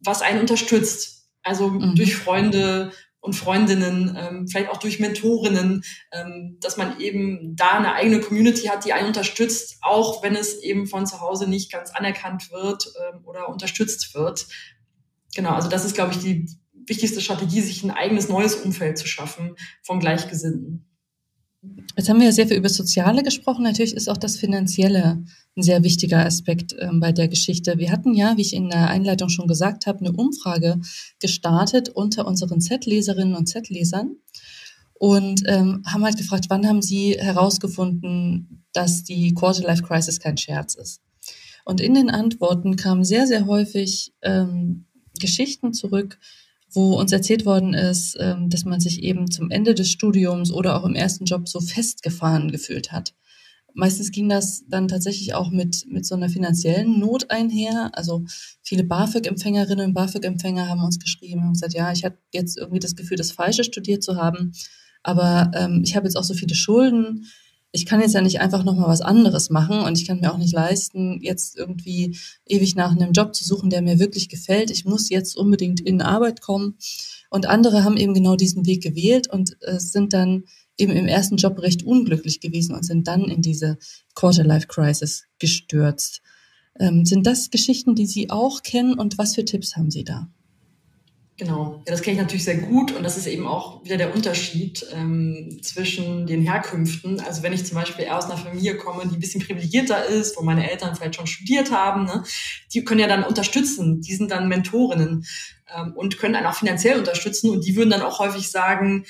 was 0.00 0.22
einen 0.22 0.40
unterstützt. 0.40 1.28
Also 1.42 1.68
mhm. 1.68 1.94
durch 1.94 2.16
Freunde 2.16 2.92
und 3.20 3.34
Freundinnen, 3.34 4.16
ähm, 4.18 4.48
vielleicht 4.48 4.70
auch 4.70 4.76
durch 4.76 5.00
Mentorinnen, 5.00 5.82
ähm, 6.12 6.58
dass 6.60 6.76
man 6.76 7.00
eben 7.00 7.56
da 7.56 7.72
eine 7.72 7.94
eigene 7.94 8.20
Community 8.20 8.68
hat, 8.68 8.84
die 8.84 8.92
einen 8.92 9.08
unterstützt, 9.08 9.78
auch 9.80 10.22
wenn 10.22 10.36
es 10.36 10.58
eben 10.62 10.86
von 10.86 11.06
zu 11.06 11.20
Hause 11.20 11.48
nicht 11.48 11.72
ganz 11.72 11.90
anerkannt 11.90 12.50
wird 12.50 12.92
ähm, 13.02 13.20
oder 13.24 13.48
unterstützt 13.48 14.14
wird. 14.14 14.46
Genau, 15.34 15.50
also 15.50 15.68
das 15.68 15.84
ist, 15.84 15.94
glaube 15.94 16.12
ich, 16.12 16.18
die 16.18 16.48
wichtigste 16.86 17.20
Strategie, 17.20 17.62
sich 17.62 17.82
ein 17.82 17.90
eigenes 17.90 18.28
neues 18.28 18.56
Umfeld 18.56 18.98
zu 18.98 19.06
schaffen 19.06 19.56
von 19.82 20.00
Gleichgesinnten. 20.00 20.86
Jetzt 21.96 22.08
haben 22.08 22.18
wir 22.18 22.26
ja 22.26 22.32
sehr 22.32 22.48
viel 22.48 22.56
über 22.56 22.68
das 22.68 22.76
Soziale 22.76 23.22
gesprochen. 23.22 23.62
Natürlich 23.62 23.94
ist 23.94 24.08
auch 24.08 24.16
das 24.16 24.36
Finanzielle 24.36 25.24
ein 25.56 25.62
sehr 25.62 25.84
wichtiger 25.84 26.24
Aspekt 26.24 26.74
ähm, 26.78 26.98
bei 26.98 27.12
der 27.12 27.28
Geschichte. 27.28 27.78
Wir 27.78 27.92
hatten 27.92 28.14
ja, 28.14 28.36
wie 28.36 28.42
ich 28.42 28.54
in 28.54 28.68
der 28.68 28.88
Einleitung 28.88 29.28
schon 29.28 29.46
gesagt 29.46 29.86
habe, 29.86 30.00
eine 30.00 30.12
Umfrage 30.12 30.80
gestartet 31.20 31.88
unter 31.88 32.26
unseren 32.26 32.60
Z-Leserinnen 32.60 33.36
und 33.36 33.46
Z-Lesern 33.46 34.16
und 34.94 35.42
ähm, 35.46 35.82
haben 35.86 36.04
halt 36.04 36.16
gefragt, 36.16 36.46
wann 36.48 36.66
haben 36.66 36.82
sie 36.82 37.12
herausgefunden, 37.18 38.64
dass 38.72 39.04
die 39.04 39.32
Quarter-Life-Crisis 39.34 40.18
kein 40.18 40.36
Scherz 40.36 40.74
ist. 40.74 41.00
Und 41.64 41.80
in 41.80 41.94
den 41.94 42.10
Antworten 42.10 42.76
kamen 42.76 43.04
sehr, 43.04 43.26
sehr 43.26 43.46
häufig 43.46 44.12
ähm, 44.22 44.86
Geschichten 45.20 45.72
zurück, 45.72 46.18
wo 46.74 46.98
uns 46.98 47.12
erzählt 47.12 47.46
worden 47.46 47.74
ist, 47.74 48.16
ähm, 48.20 48.50
dass 48.50 48.64
man 48.64 48.80
sich 48.80 49.02
eben 49.02 49.30
zum 49.30 49.50
Ende 49.50 49.74
des 49.74 49.90
Studiums 49.90 50.50
oder 50.50 50.76
auch 50.76 50.84
im 50.84 50.94
ersten 50.94 51.24
Job 51.24 51.48
so 51.48 51.60
festgefahren 51.60 52.50
gefühlt 52.50 52.92
hat. 52.92 53.14
Meistens 53.74 54.12
ging 54.12 54.28
das 54.28 54.64
dann 54.68 54.86
tatsächlich 54.86 55.34
auch 55.34 55.50
mit, 55.50 55.84
mit 55.88 56.06
so 56.06 56.14
einer 56.14 56.28
finanziellen 56.28 57.00
Not 57.00 57.30
einher. 57.30 57.90
Also 57.92 58.24
viele 58.62 58.84
BAföG-Empfängerinnen 58.84 59.86
und 59.86 59.94
BAföG-Empfänger 59.94 60.68
haben 60.68 60.82
uns 60.82 61.00
geschrieben 61.00 61.42
und 61.44 61.54
gesagt, 61.54 61.74
ja, 61.74 61.90
ich 61.90 62.04
habe 62.04 62.16
jetzt 62.32 62.56
irgendwie 62.56 62.78
das 62.78 62.94
Gefühl, 62.94 63.16
das 63.16 63.32
Falsche 63.32 63.64
studiert 63.64 64.04
zu 64.04 64.16
haben, 64.16 64.52
aber 65.02 65.50
ähm, 65.54 65.82
ich 65.84 65.96
habe 65.96 66.06
jetzt 66.06 66.16
auch 66.16 66.24
so 66.24 66.34
viele 66.34 66.54
Schulden 66.54 67.26
ich 67.74 67.86
kann 67.86 68.00
jetzt 68.00 68.14
ja 68.14 68.20
nicht 68.20 68.40
einfach 68.40 68.62
nochmal 68.62 68.88
was 68.88 69.00
anderes 69.00 69.50
machen 69.50 69.80
und 69.80 69.98
ich 69.98 70.06
kann 70.06 70.20
mir 70.20 70.32
auch 70.32 70.38
nicht 70.38 70.54
leisten, 70.54 71.20
jetzt 71.20 71.56
irgendwie 71.58 72.16
ewig 72.46 72.76
nach 72.76 72.92
einem 72.92 73.10
Job 73.10 73.34
zu 73.34 73.44
suchen, 73.44 73.68
der 73.68 73.82
mir 73.82 73.98
wirklich 73.98 74.28
gefällt. 74.28 74.70
Ich 74.70 74.84
muss 74.84 75.10
jetzt 75.10 75.36
unbedingt 75.36 75.80
in 75.80 76.00
Arbeit 76.00 76.40
kommen. 76.40 76.78
Und 77.30 77.46
andere 77.46 77.82
haben 77.82 77.96
eben 77.96 78.14
genau 78.14 78.36
diesen 78.36 78.64
Weg 78.64 78.80
gewählt 78.80 79.28
und 79.28 79.56
äh, 79.62 79.80
sind 79.80 80.12
dann 80.12 80.44
eben 80.78 80.92
im 80.92 81.08
ersten 81.08 81.36
Job 81.36 81.60
recht 81.60 81.82
unglücklich 81.82 82.38
gewesen 82.38 82.76
und 82.76 82.84
sind 82.84 83.08
dann 83.08 83.24
in 83.24 83.42
diese 83.42 83.76
Quarter-Life-Crisis 84.14 85.24
gestürzt. 85.40 86.22
Ähm, 86.78 87.04
sind 87.04 87.26
das 87.26 87.50
Geschichten, 87.50 87.96
die 87.96 88.06
Sie 88.06 88.30
auch 88.30 88.62
kennen 88.62 88.94
und 88.94 89.18
was 89.18 89.34
für 89.34 89.44
Tipps 89.44 89.74
haben 89.74 89.90
Sie 89.90 90.04
da? 90.04 90.28
Genau, 91.36 91.82
ja, 91.84 91.90
das 91.90 92.02
kenne 92.02 92.14
ich 92.14 92.22
natürlich 92.22 92.44
sehr 92.44 92.58
gut 92.58 92.92
und 92.92 93.02
das 93.02 93.16
ist 93.16 93.26
eben 93.26 93.48
auch 93.48 93.84
wieder 93.84 93.96
der 93.96 94.14
Unterschied 94.14 94.86
ähm, 94.92 95.58
zwischen 95.62 96.28
den 96.28 96.42
Herkünften. 96.42 97.18
Also 97.18 97.42
wenn 97.42 97.52
ich 97.52 97.66
zum 97.66 97.76
Beispiel 97.76 98.04
eher 98.04 98.16
aus 98.16 98.26
einer 98.26 98.36
Familie 98.36 98.76
komme, 98.76 99.08
die 99.08 99.16
ein 99.16 99.20
bisschen 99.20 99.42
privilegierter 99.42 100.06
ist, 100.06 100.36
wo 100.36 100.42
meine 100.42 100.70
Eltern 100.70 100.94
vielleicht 100.94 101.16
schon 101.16 101.26
studiert 101.26 101.72
haben, 101.72 102.04
ne, 102.04 102.22
die 102.72 102.84
können 102.84 103.00
ja 103.00 103.08
dann 103.08 103.24
unterstützen, 103.24 104.00
die 104.00 104.14
sind 104.14 104.30
dann 104.30 104.46
Mentorinnen 104.46 105.24
ähm, 105.76 105.92
und 105.96 106.18
können 106.18 106.36
einen 106.36 106.46
auch 106.46 106.54
finanziell 106.54 107.00
unterstützen 107.00 107.50
und 107.50 107.66
die 107.66 107.74
würden 107.74 107.90
dann 107.90 108.02
auch 108.02 108.20
häufig 108.20 108.48
sagen, 108.48 109.04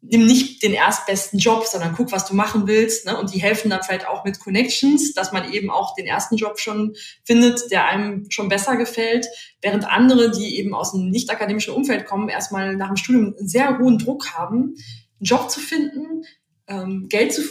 nimm 0.00 0.26
nicht 0.26 0.62
den 0.62 0.72
erstbesten 0.72 1.38
Job, 1.38 1.66
sondern 1.66 1.94
guck, 1.94 2.12
was 2.12 2.26
du 2.26 2.34
machen 2.34 2.66
willst. 2.66 3.06
Ne? 3.06 3.18
Und 3.18 3.34
die 3.34 3.40
helfen 3.40 3.70
dann 3.70 3.82
vielleicht 3.82 4.06
auch 4.06 4.24
mit 4.24 4.38
Connections, 4.38 5.12
dass 5.12 5.32
man 5.32 5.52
eben 5.52 5.70
auch 5.70 5.94
den 5.94 6.06
ersten 6.06 6.36
Job 6.36 6.60
schon 6.60 6.94
findet, 7.24 7.70
der 7.70 7.86
einem 7.86 8.30
schon 8.30 8.48
besser 8.48 8.76
gefällt. 8.76 9.26
Während 9.60 9.88
andere, 9.90 10.30
die 10.30 10.56
eben 10.56 10.74
aus 10.74 10.94
einem 10.94 11.10
nicht 11.10 11.30
akademischen 11.30 11.74
Umfeld 11.74 12.06
kommen, 12.06 12.28
erstmal 12.28 12.76
nach 12.76 12.88
dem 12.88 12.96
Studium 12.96 13.34
einen 13.36 13.48
sehr 13.48 13.78
hohen 13.78 13.98
Druck 13.98 14.34
haben, 14.34 14.76
einen 15.18 15.24
Job 15.24 15.50
zu 15.50 15.60
finden, 15.60 16.24
ähm, 16.68 17.08
Geld 17.08 17.32
zu 17.32 17.42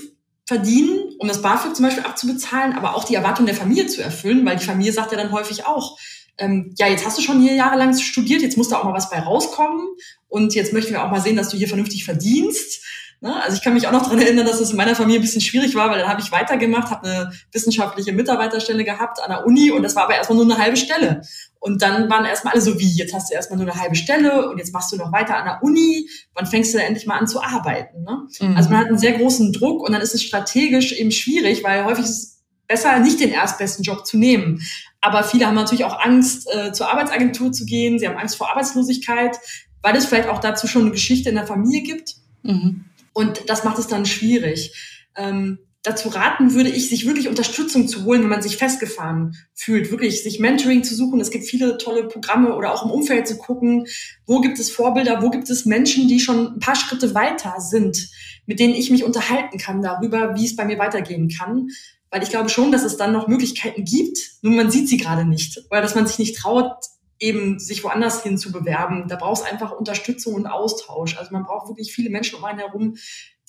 verdienen, 0.46 1.16
um 1.20 1.28
das 1.28 1.42
BAföG 1.42 1.76
zum 1.76 1.86
Beispiel 1.86 2.06
abzubezahlen, 2.06 2.74
aber 2.74 2.96
auch 2.96 3.04
die 3.04 3.16
Erwartungen 3.16 3.48
der 3.48 3.56
Familie 3.56 3.88
zu 3.88 4.02
erfüllen, 4.02 4.46
weil 4.46 4.56
die 4.56 4.66
Familie 4.66 4.94
sagt 4.94 5.12
ja 5.12 5.18
dann 5.18 5.34
häufig 5.34 5.66
auch, 5.66 6.00
ähm, 6.38 6.74
ja, 6.78 6.88
jetzt 6.88 7.06
hast 7.06 7.18
du 7.18 7.22
schon 7.22 7.42
hier 7.42 7.54
jahrelang 7.54 7.98
studiert, 7.98 8.42
jetzt 8.42 8.58
muss 8.58 8.70
da 8.70 8.78
auch 8.78 8.84
mal 8.84 8.94
was 8.94 9.10
bei 9.10 9.20
rauskommen 9.20 9.88
und 10.28 10.54
jetzt 10.56 10.74
möchten 10.74 10.92
wir 10.92 11.04
auch 11.04 11.12
mal 11.12 11.22
sehen, 11.22 11.36
dass 11.36 11.50
du 11.50 11.58
hier 11.58 11.68
vernünftig 11.68 12.06
verdienst. 12.06 12.84
Ne? 13.20 13.42
Also 13.42 13.58
ich 13.58 13.64
kann 13.64 13.74
mich 13.74 13.88
auch 13.88 13.92
noch 13.92 14.08
dran 14.08 14.20
erinnern, 14.20 14.46
dass 14.46 14.60
es 14.60 14.70
in 14.70 14.78
meiner 14.78 14.96
Familie 14.96 15.20
ein 15.20 15.24
bisschen 15.24 15.42
schwierig 15.42 15.74
war, 15.74 15.90
weil 15.90 16.00
dann 16.00 16.08
habe 16.08 16.22
ich 16.22 16.32
weitergemacht, 16.32 16.92
habe 16.92 17.08
eine 17.08 17.32
wissenschaftliche 17.52 18.14
Mitarbeiterstelle 18.14 18.84
gehabt 18.84 19.20
an 19.22 19.32
der 19.32 19.46
Uni 19.46 19.72
und 19.72 19.82
das 19.82 19.96
war 19.96 20.04
aber 20.04 20.16
erstmal 20.16 20.38
nur 20.38 20.46
eine 20.46 20.62
halbe 20.62 20.78
Stelle. 20.78 21.22
Und 21.60 21.82
dann 21.82 22.10
waren 22.10 22.26
erstmal 22.26 22.54
alle 22.54 22.62
so 22.62 22.80
wie, 22.80 22.92
jetzt 22.92 23.16
hast 23.16 23.32
du 23.32 23.34
erstmal 23.34 23.58
nur 23.58 23.68
eine 23.72 23.82
halbe 23.82 23.96
Stelle 23.96 24.48
und 24.50 24.60
jetzt 24.60 24.72
machst 24.72 24.92
du 24.92 24.98
noch 24.98 25.12
weiter 25.12 25.36
an 25.36 25.46
der 25.46 25.64
Uni, 25.64 26.08
wann 26.36 26.46
fängst 26.46 26.74
du 26.74 26.78
da 26.78 26.84
endlich 26.84 27.08
mal 27.08 27.18
an 27.18 27.28
zu 27.28 27.42
arbeiten? 27.42 28.04
Ne? 28.04 28.28
Mhm. 28.40 28.56
Also 28.56 28.70
man 28.70 28.80
hat 28.80 28.88
einen 28.88 29.00
sehr 29.00 29.14
großen 29.14 29.52
Druck 29.52 29.82
und 29.82 29.94
dann 29.94 30.02
ist 30.02 30.14
es 30.14 30.22
strategisch 30.22 30.94
eben 30.94 31.12
schwierig, 31.12 31.64
weil 31.64 31.86
häufig 31.86 32.06
ist 32.06 32.12
es 32.12 32.37
besser, 32.68 33.00
nicht 33.00 33.20
den 33.20 33.32
erstbesten 33.32 33.84
Job 33.84 34.06
zu 34.06 34.18
nehmen. 34.18 34.62
Aber 35.02 35.24
viele 35.24 35.48
haben 35.48 35.56
natürlich 35.56 35.86
auch 35.86 36.00
Angst, 36.00 36.48
äh, 36.54 36.72
zur 36.72 36.90
Arbeitsagentur 36.92 37.52
zu 37.52 37.66
gehen. 37.66 38.00
Sie 38.00 38.08
haben 38.08 38.18
Angst 38.18 38.36
vor 38.36 38.50
Arbeitslosigkeit, 38.50 39.38
weil 39.82 39.96
es 39.96 40.06
vielleicht 40.06 40.30
auch 40.30 40.40
dazu 40.40 40.68
schon 40.68 40.84
eine 40.84 40.92
Geschichte 40.92 41.30
in 41.30 41.36
der 41.36 41.48
Familie 41.48 41.82
gibt. 41.82 42.16
Mhm. 42.44 42.86
Und 43.14 43.50
das 43.50 43.64
macht 43.64 43.80
es 43.80 43.88
dann 43.88 44.06
schwierig. 44.06 44.74
Ähm, 45.16 45.60
dazu 45.88 46.10
raten 46.10 46.54
würde 46.54 46.70
ich, 46.70 46.90
sich 46.90 47.06
wirklich 47.06 47.30
Unterstützung 47.30 47.88
zu 47.88 48.04
holen, 48.04 48.22
wenn 48.22 48.30
man 48.30 48.42
sich 48.42 48.58
festgefahren 48.58 49.38
fühlt, 49.54 49.90
wirklich 49.90 50.22
sich 50.22 50.40
Mentoring 50.40 50.84
zu 50.84 50.94
suchen. 50.96 51.22
Es 51.22 51.32
gibt 51.32 51.46
viele 51.46 51.78
tolle 51.78 52.04
Programme 52.04 52.54
oder 52.56 52.74
auch 52.74 52.84
im 52.84 52.92
Umfeld 52.92 53.28
zu 53.28 53.38
gucken, 53.38 53.88
wo 54.26 54.42
gibt 54.42 54.60
es 54.60 54.70
Vorbilder, 54.70 55.22
wo 55.22 55.30
gibt 55.30 55.50
es 55.50 55.66
Menschen, 55.66 56.08
die 56.08 56.20
schon 56.20 56.56
ein 56.56 56.60
paar 56.60 56.76
Schritte 56.76 57.16
weiter 57.16 57.56
sind, 57.60 58.10
mit 58.46 58.60
denen 58.60 58.76
ich 58.76 58.92
mich 58.92 59.04
unterhalten 59.04 59.58
kann 59.58 59.82
darüber, 59.82 60.36
wie 60.36 60.46
es 60.46 60.56
bei 60.56 60.66
mir 60.66 60.78
weitergehen 60.78 61.30
kann. 61.30 61.70
Weil 62.10 62.24
ich 62.24 62.30
glaube 62.30 62.50
schon, 62.50 62.72
dass 62.72 62.84
es 62.84 62.98
dann 62.98 63.12
noch 63.14 63.28
Möglichkeiten 63.28 63.84
gibt, 63.84 64.18
nur 64.42 64.54
man 64.54 64.72
sieht 64.72 64.88
sie 64.88 64.98
gerade 64.98 65.26
nicht. 65.26 65.60
Oder 65.70 65.82
dass 65.82 65.96
man 65.96 66.08
sich 66.08 66.20
nicht 66.20 66.38
traut, 66.38 66.72
eben 67.20 67.60
sich 67.60 67.84
woanders 67.84 68.24
hin 68.24 68.38
zu 68.38 68.52
bewerben. 68.52 69.08
Da 69.08 69.16
braucht 69.16 69.42
es 69.42 69.52
einfach 69.52 69.72
Unterstützung 69.72 70.36
und 70.36 70.48
Austausch. 70.48 71.18
Also 71.18 71.32
man 71.34 71.44
braucht 71.44 71.68
wirklich 71.68 71.94
viele 71.94 72.10
Menschen 72.10 72.38
um 72.38 72.46
einen 72.46 72.60
herum, 72.60 72.96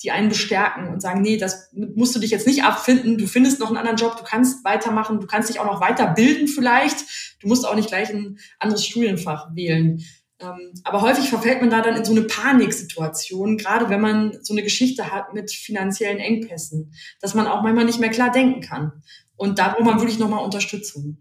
die 0.01 0.11
einen 0.11 0.29
bestärken 0.29 0.87
und 0.87 1.01
sagen, 1.01 1.21
nee, 1.21 1.37
das 1.37 1.69
musst 1.73 2.15
du 2.15 2.19
dich 2.19 2.31
jetzt 2.31 2.47
nicht 2.47 2.63
abfinden, 2.63 3.17
du 3.17 3.27
findest 3.27 3.59
noch 3.59 3.67
einen 3.67 3.77
anderen 3.77 3.97
Job, 3.97 4.17
du 4.17 4.23
kannst 4.23 4.63
weitermachen, 4.63 5.19
du 5.19 5.27
kannst 5.27 5.49
dich 5.49 5.59
auch 5.59 5.65
noch 5.65 5.81
weiterbilden 5.81 6.47
vielleicht, 6.47 7.05
du 7.41 7.47
musst 7.47 7.67
auch 7.67 7.75
nicht 7.75 7.89
gleich 7.89 8.09
ein 8.09 8.39
anderes 8.59 8.85
Studienfach 8.85 9.53
wählen. 9.55 10.01
Ähm, 10.41 10.73
aber 10.83 11.01
häufig 11.01 11.29
verfällt 11.29 11.61
man 11.61 11.69
da 11.69 11.81
dann 11.81 11.97
in 11.97 12.05
so 12.05 12.11
eine 12.11 12.21
Paniksituation, 12.21 13.57
gerade 13.57 13.89
wenn 13.89 13.99
man 13.99 14.37
so 14.41 14.53
eine 14.53 14.63
Geschichte 14.63 15.11
hat 15.11 15.33
mit 15.33 15.51
finanziellen 15.51 16.19
Engpässen, 16.19 16.93
dass 17.19 17.33
man 17.33 17.47
auch 17.47 17.61
manchmal 17.61 17.85
nicht 17.85 17.99
mehr 17.99 18.09
klar 18.09 18.31
denken 18.31 18.61
kann. 18.61 18.91
Und 19.35 19.59
da 19.59 19.69
braucht 19.69 19.85
man 19.85 19.99
wirklich 19.99 20.19
nochmal 20.19 20.43
Unterstützung. 20.43 21.17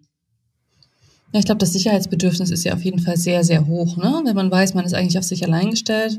Ja, 1.32 1.40
ich 1.40 1.46
glaube, 1.46 1.58
das 1.58 1.72
Sicherheitsbedürfnis 1.72 2.50
ist 2.50 2.64
ja 2.64 2.74
auf 2.74 2.82
jeden 2.82 3.00
Fall 3.00 3.16
sehr, 3.16 3.44
sehr 3.44 3.66
hoch. 3.66 3.96
Ne? 3.96 4.22
Wenn 4.24 4.36
man 4.36 4.50
weiß, 4.50 4.74
man 4.74 4.86
ist 4.86 4.94
eigentlich 4.94 5.18
auf 5.18 5.24
sich 5.24 5.44
allein 5.44 5.70
gestellt. 5.70 6.18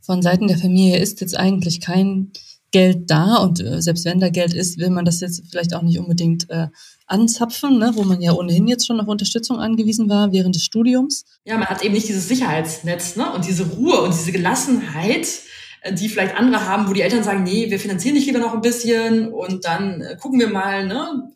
Von 0.00 0.22
Seiten 0.22 0.46
der 0.46 0.58
Familie 0.58 0.98
ist 0.98 1.20
jetzt 1.20 1.36
eigentlich 1.36 1.80
kein 1.80 2.30
Geld 2.74 3.08
da 3.08 3.36
und 3.36 3.60
äh, 3.60 3.80
selbst 3.80 4.04
wenn 4.04 4.18
da 4.18 4.30
Geld 4.30 4.52
ist, 4.52 4.78
will 4.78 4.90
man 4.90 5.04
das 5.04 5.20
jetzt 5.20 5.44
vielleicht 5.48 5.76
auch 5.76 5.82
nicht 5.82 6.00
unbedingt 6.00 6.50
äh, 6.50 6.66
anzapfen, 7.06 7.78
ne, 7.78 7.92
wo 7.94 8.02
man 8.02 8.20
ja 8.20 8.32
ohnehin 8.32 8.66
jetzt 8.66 8.88
schon 8.88 8.98
auf 9.00 9.06
Unterstützung 9.06 9.60
angewiesen 9.60 10.08
war 10.08 10.32
während 10.32 10.56
des 10.56 10.64
Studiums. 10.64 11.24
Ja, 11.44 11.56
man 11.56 11.68
hat 11.68 11.84
eben 11.84 11.94
nicht 11.94 12.08
dieses 12.08 12.26
Sicherheitsnetz 12.26 13.14
ne, 13.14 13.32
und 13.32 13.46
diese 13.46 13.64
Ruhe 13.64 14.02
und 14.02 14.12
diese 14.12 14.32
Gelassenheit, 14.32 15.28
äh, 15.82 15.94
die 15.94 16.08
vielleicht 16.08 16.34
andere 16.34 16.66
haben, 16.66 16.88
wo 16.88 16.92
die 16.92 17.02
Eltern 17.02 17.22
sagen, 17.22 17.44
nee, 17.44 17.70
wir 17.70 17.78
finanzieren 17.78 18.16
dich 18.16 18.26
lieber 18.26 18.40
noch 18.40 18.54
ein 18.54 18.60
bisschen 18.60 19.32
und 19.32 19.64
dann 19.64 20.00
äh, 20.00 20.16
gucken 20.20 20.40
wir 20.40 20.48
mal, 20.48 20.84
ne, 20.84 21.30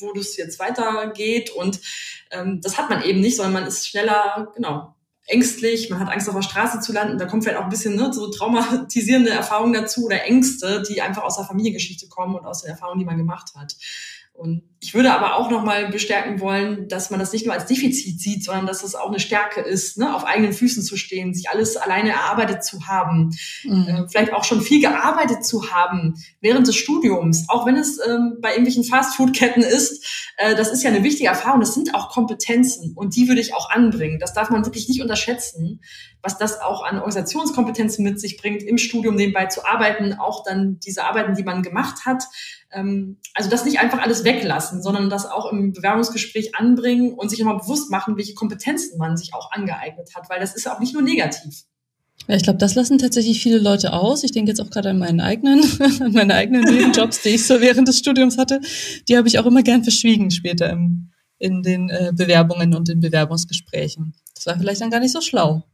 wo 0.00 0.12
das 0.12 0.36
jetzt 0.36 0.58
weitergeht. 0.58 1.50
Und 1.50 1.78
ähm, 2.32 2.60
das 2.62 2.78
hat 2.78 2.90
man 2.90 3.04
eben 3.04 3.20
nicht, 3.20 3.36
sondern 3.36 3.52
man 3.52 3.66
ist 3.66 3.86
schneller, 3.86 4.48
genau, 4.56 4.96
ängstlich, 5.30 5.90
man 5.90 6.00
hat 6.00 6.08
Angst 6.08 6.28
auf 6.28 6.34
der 6.34 6.42
Straße 6.42 6.80
zu 6.80 6.92
landen, 6.92 7.18
da 7.18 7.26
kommt 7.26 7.44
vielleicht 7.44 7.58
auch 7.58 7.64
ein 7.64 7.70
bisschen 7.70 7.96
ne, 7.96 8.12
so 8.12 8.28
traumatisierende 8.30 9.30
Erfahrungen 9.30 9.72
dazu 9.72 10.06
oder 10.06 10.24
Ängste, 10.24 10.82
die 10.88 11.00
einfach 11.00 11.22
aus 11.22 11.36
der 11.36 11.46
Familiengeschichte 11.46 12.08
kommen 12.08 12.34
und 12.34 12.46
aus 12.46 12.62
den 12.62 12.70
Erfahrungen, 12.70 12.98
die 12.98 13.04
man 13.04 13.16
gemacht 13.16 13.52
hat. 13.56 13.76
Und 14.40 14.62
ich 14.80 14.94
würde 14.94 15.12
aber 15.12 15.36
auch 15.36 15.50
nochmal 15.50 15.90
bestärken 15.90 16.40
wollen, 16.40 16.88
dass 16.88 17.10
man 17.10 17.20
das 17.20 17.34
nicht 17.34 17.44
nur 17.44 17.54
als 17.54 17.66
Defizit 17.66 18.18
sieht, 18.18 18.42
sondern 18.42 18.66
dass 18.66 18.82
es 18.82 18.94
auch 18.94 19.08
eine 19.08 19.20
Stärke 19.20 19.60
ist, 19.60 19.98
ne, 19.98 20.16
auf 20.16 20.24
eigenen 20.24 20.54
Füßen 20.54 20.82
zu 20.82 20.96
stehen, 20.96 21.34
sich 21.34 21.50
alles 21.50 21.76
alleine 21.76 22.12
erarbeitet 22.12 22.64
zu 22.64 22.86
haben, 22.86 23.36
mhm. 23.64 23.86
äh, 23.86 24.08
vielleicht 24.08 24.32
auch 24.32 24.44
schon 24.44 24.62
viel 24.62 24.80
gearbeitet 24.80 25.44
zu 25.44 25.70
haben 25.70 26.14
während 26.40 26.66
des 26.66 26.76
Studiums, 26.76 27.44
auch 27.48 27.66
wenn 27.66 27.76
es 27.76 27.98
ähm, 27.98 28.38
bei 28.40 28.52
irgendwelchen 28.52 28.84
Fastfood-Ketten 28.84 29.62
ist. 29.62 30.32
Äh, 30.38 30.54
das 30.54 30.70
ist 30.70 30.82
ja 30.82 30.88
eine 30.88 31.04
wichtige 31.04 31.28
Erfahrung. 31.28 31.60
Das 31.60 31.74
sind 31.74 31.94
auch 31.94 32.08
Kompetenzen 32.08 32.94
und 32.94 33.14
die 33.16 33.28
würde 33.28 33.42
ich 33.42 33.52
auch 33.52 33.68
anbringen. 33.68 34.18
Das 34.18 34.32
darf 34.32 34.48
man 34.48 34.64
wirklich 34.64 34.88
nicht 34.88 35.02
unterschätzen, 35.02 35.82
was 36.22 36.38
das 36.38 36.58
auch 36.58 36.82
an 36.84 36.96
Organisationskompetenzen 36.96 38.02
mit 38.02 38.18
sich 38.18 38.38
bringt, 38.38 38.62
im 38.62 38.78
Studium 38.78 39.14
nebenbei 39.14 39.46
zu 39.46 39.66
arbeiten, 39.66 40.14
auch 40.14 40.42
dann 40.42 40.78
diese 40.80 41.04
Arbeiten, 41.04 41.34
die 41.34 41.42
man 41.42 41.62
gemacht 41.62 42.06
hat. 42.06 42.24
Ähm, 42.72 43.18
also 43.34 43.50
das 43.50 43.64
nicht 43.64 43.80
einfach 43.80 44.00
alles 44.00 44.24
weglassen, 44.24 44.82
sondern 44.82 45.10
das 45.10 45.26
auch 45.26 45.50
im 45.52 45.72
Bewerbungsgespräch 45.72 46.54
anbringen 46.54 47.14
und 47.14 47.28
sich 47.28 47.38
nochmal 47.40 47.58
bewusst 47.58 47.90
machen, 47.90 48.16
welche 48.16 48.34
Kompetenzen 48.34 48.98
man 48.98 49.16
sich 49.16 49.34
auch 49.34 49.50
angeeignet 49.52 50.10
hat, 50.14 50.30
weil 50.30 50.40
das 50.40 50.54
ist 50.54 50.68
auch 50.68 50.80
nicht 50.80 50.94
nur 50.94 51.02
negativ. 51.02 51.64
Ja, 52.28 52.36
ich 52.36 52.42
glaube, 52.42 52.58
das 52.58 52.74
lassen 52.74 52.98
tatsächlich 52.98 53.42
viele 53.42 53.58
Leute 53.58 53.92
aus. 53.92 54.22
Ich 54.24 54.32
denke 54.32 54.50
jetzt 54.50 54.60
auch 54.60 54.70
gerade 54.70 54.90
an 54.90 54.98
meinen 54.98 55.20
eigenen, 55.20 55.62
an 56.00 56.12
meine 56.12 56.34
eigenen 56.34 56.64
Nebenjobs, 56.64 57.22
die 57.22 57.30
ich 57.30 57.46
so 57.46 57.60
während 57.60 57.88
des 57.88 57.98
Studiums 57.98 58.38
hatte. 58.38 58.60
Die 59.08 59.16
habe 59.16 59.26
ich 59.26 59.38
auch 59.38 59.46
immer 59.46 59.62
gern 59.62 59.82
verschwiegen 59.82 60.30
später 60.30 60.70
im, 60.70 61.10
in 61.38 61.62
den 61.62 61.88
äh, 61.88 62.12
Bewerbungen 62.14 62.74
und 62.74 62.88
den 62.88 63.00
Bewerbungsgesprächen. 63.00 64.14
Das 64.34 64.46
war 64.46 64.58
vielleicht 64.58 64.80
dann 64.80 64.90
gar 64.90 65.00
nicht 65.00 65.12
so 65.12 65.20
schlau. 65.20 65.64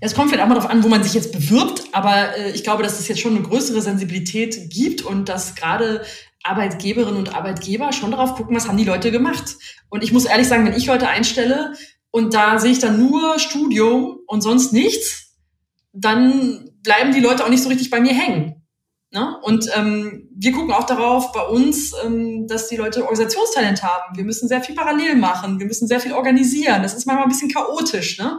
Es 0.00 0.14
kommt 0.14 0.30
vielleicht 0.30 0.44
auch 0.44 0.48
mal 0.48 0.54
darauf 0.54 0.70
an, 0.70 0.84
wo 0.84 0.88
man 0.88 1.02
sich 1.02 1.14
jetzt 1.14 1.32
bewirbt, 1.32 1.82
aber 1.92 2.36
äh, 2.36 2.50
ich 2.52 2.62
glaube, 2.62 2.82
dass 2.82 3.00
es 3.00 3.08
jetzt 3.08 3.20
schon 3.20 3.36
eine 3.36 3.46
größere 3.46 3.80
Sensibilität 3.80 4.70
gibt 4.70 5.02
und 5.02 5.28
dass 5.28 5.54
gerade 5.54 6.02
Arbeitgeberinnen 6.48 7.18
und 7.18 7.34
Arbeitgeber 7.34 7.92
schon 7.92 8.12
darauf 8.12 8.34
gucken, 8.34 8.56
was 8.56 8.68
haben 8.68 8.78
die 8.78 8.84
Leute 8.84 9.10
gemacht. 9.10 9.56
Und 9.88 10.02
ich 10.02 10.12
muss 10.12 10.24
ehrlich 10.24 10.48
sagen, 10.48 10.64
wenn 10.64 10.76
ich 10.76 10.86
Leute 10.86 11.08
einstelle 11.08 11.74
und 12.10 12.34
da 12.34 12.58
sehe 12.58 12.72
ich 12.72 12.78
dann 12.78 12.98
nur 12.98 13.38
Studium 13.38 14.18
und 14.26 14.40
sonst 14.40 14.72
nichts, 14.72 15.34
dann 15.92 16.70
bleiben 16.82 17.12
die 17.12 17.20
Leute 17.20 17.44
auch 17.44 17.48
nicht 17.48 17.62
so 17.62 17.68
richtig 17.68 17.90
bei 17.90 18.00
mir 18.00 18.14
hängen. 18.14 18.66
Ne? 19.12 19.38
Und 19.42 19.68
ähm, 19.74 20.28
wir 20.34 20.52
gucken 20.52 20.72
auch 20.72 20.84
darauf 20.84 21.32
bei 21.32 21.42
uns, 21.42 21.92
ähm, 22.04 22.46
dass 22.48 22.68
die 22.68 22.76
Leute 22.76 23.00
Organisationstalent 23.02 23.82
haben. 23.82 24.16
Wir 24.16 24.24
müssen 24.24 24.48
sehr 24.48 24.62
viel 24.62 24.74
parallel 24.74 25.16
machen, 25.16 25.58
wir 25.58 25.66
müssen 25.66 25.88
sehr 25.88 26.00
viel 26.00 26.12
organisieren. 26.12 26.82
Das 26.82 26.94
ist 26.94 27.06
manchmal 27.06 27.24
ein 27.26 27.30
bisschen 27.30 27.50
chaotisch. 27.50 28.18
Ne? 28.18 28.38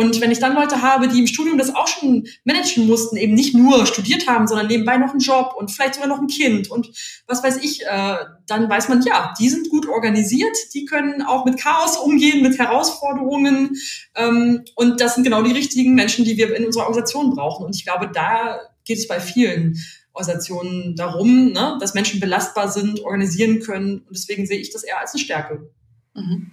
Und 0.00 0.18
wenn 0.22 0.30
ich 0.30 0.38
dann 0.38 0.54
Leute 0.54 0.80
habe, 0.80 1.08
die 1.08 1.18
im 1.18 1.26
Studium 1.26 1.58
das 1.58 1.74
auch 1.74 1.86
schon 1.86 2.26
managen 2.44 2.86
mussten, 2.86 3.18
eben 3.18 3.34
nicht 3.34 3.54
nur 3.54 3.84
studiert 3.84 4.26
haben, 4.26 4.46
sondern 4.46 4.66
nebenbei 4.66 4.96
noch 4.96 5.10
einen 5.10 5.20
Job 5.20 5.52
und 5.58 5.70
vielleicht 5.70 5.96
sogar 5.96 6.08
noch 6.08 6.20
ein 6.20 6.26
Kind 6.26 6.70
und 6.70 6.88
was 7.26 7.44
weiß 7.44 7.58
ich, 7.58 7.82
äh, 7.84 8.16
dann 8.46 8.70
weiß 8.70 8.88
man, 8.88 9.02
ja, 9.02 9.34
die 9.38 9.50
sind 9.50 9.68
gut 9.68 9.86
organisiert, 9.86 10.56
die 10.72 10.86
können 10.86 11.20
auch 11.20 11.44
mit 11.44 11.60
Chaos 11.60 11.98
umgehen, 11.98 12.40
mit 12.42 12.58
Herausforderungen. 12.58 13.76
Ähm, 14.16 14.64
und 14.74 15.02
das 15.02 15.16
sind 15.16 15.24
genau 15.24 15.42
die 15.42 15.52
richtigen 15.52 15.94
Menschen, 15.94 16.24
die 16.24 16.38
wir 16.38 16.56
in 16.56 16.64
unserer 16.64 16.84
Organisation 16.84 17.34
brauchen. 17.34 17.66
Und 17.66 17.76
ich 17.76 17.84
glaube, 17.84 18.10
da 18.10 18.58
geht 18.86 18.96
es 18.96 19.06
bei 19.06 19.20
vielen 19.20 19.76
Organisationen 20.14 20.96
darum, 20.96 21.52
ne, 21.52 21.76
dass 21.78 21.92
Menschen 21.92 22.20
belastbar 22.20 22.70
sind, 22.70 23.00
organisieren 23.00 23.60
können. 23.60 23.98
Und 23.98 24.16
deswegen 24.16 24.46
sehe 24.46 24.60
ich 24.60 24.72
das 24.72 24.82
eher 24.82 24.98
als 24.98 25.12
eine 25.12 25.22
Stärke. 25.22 25.70
Mhm. 26.14 26.52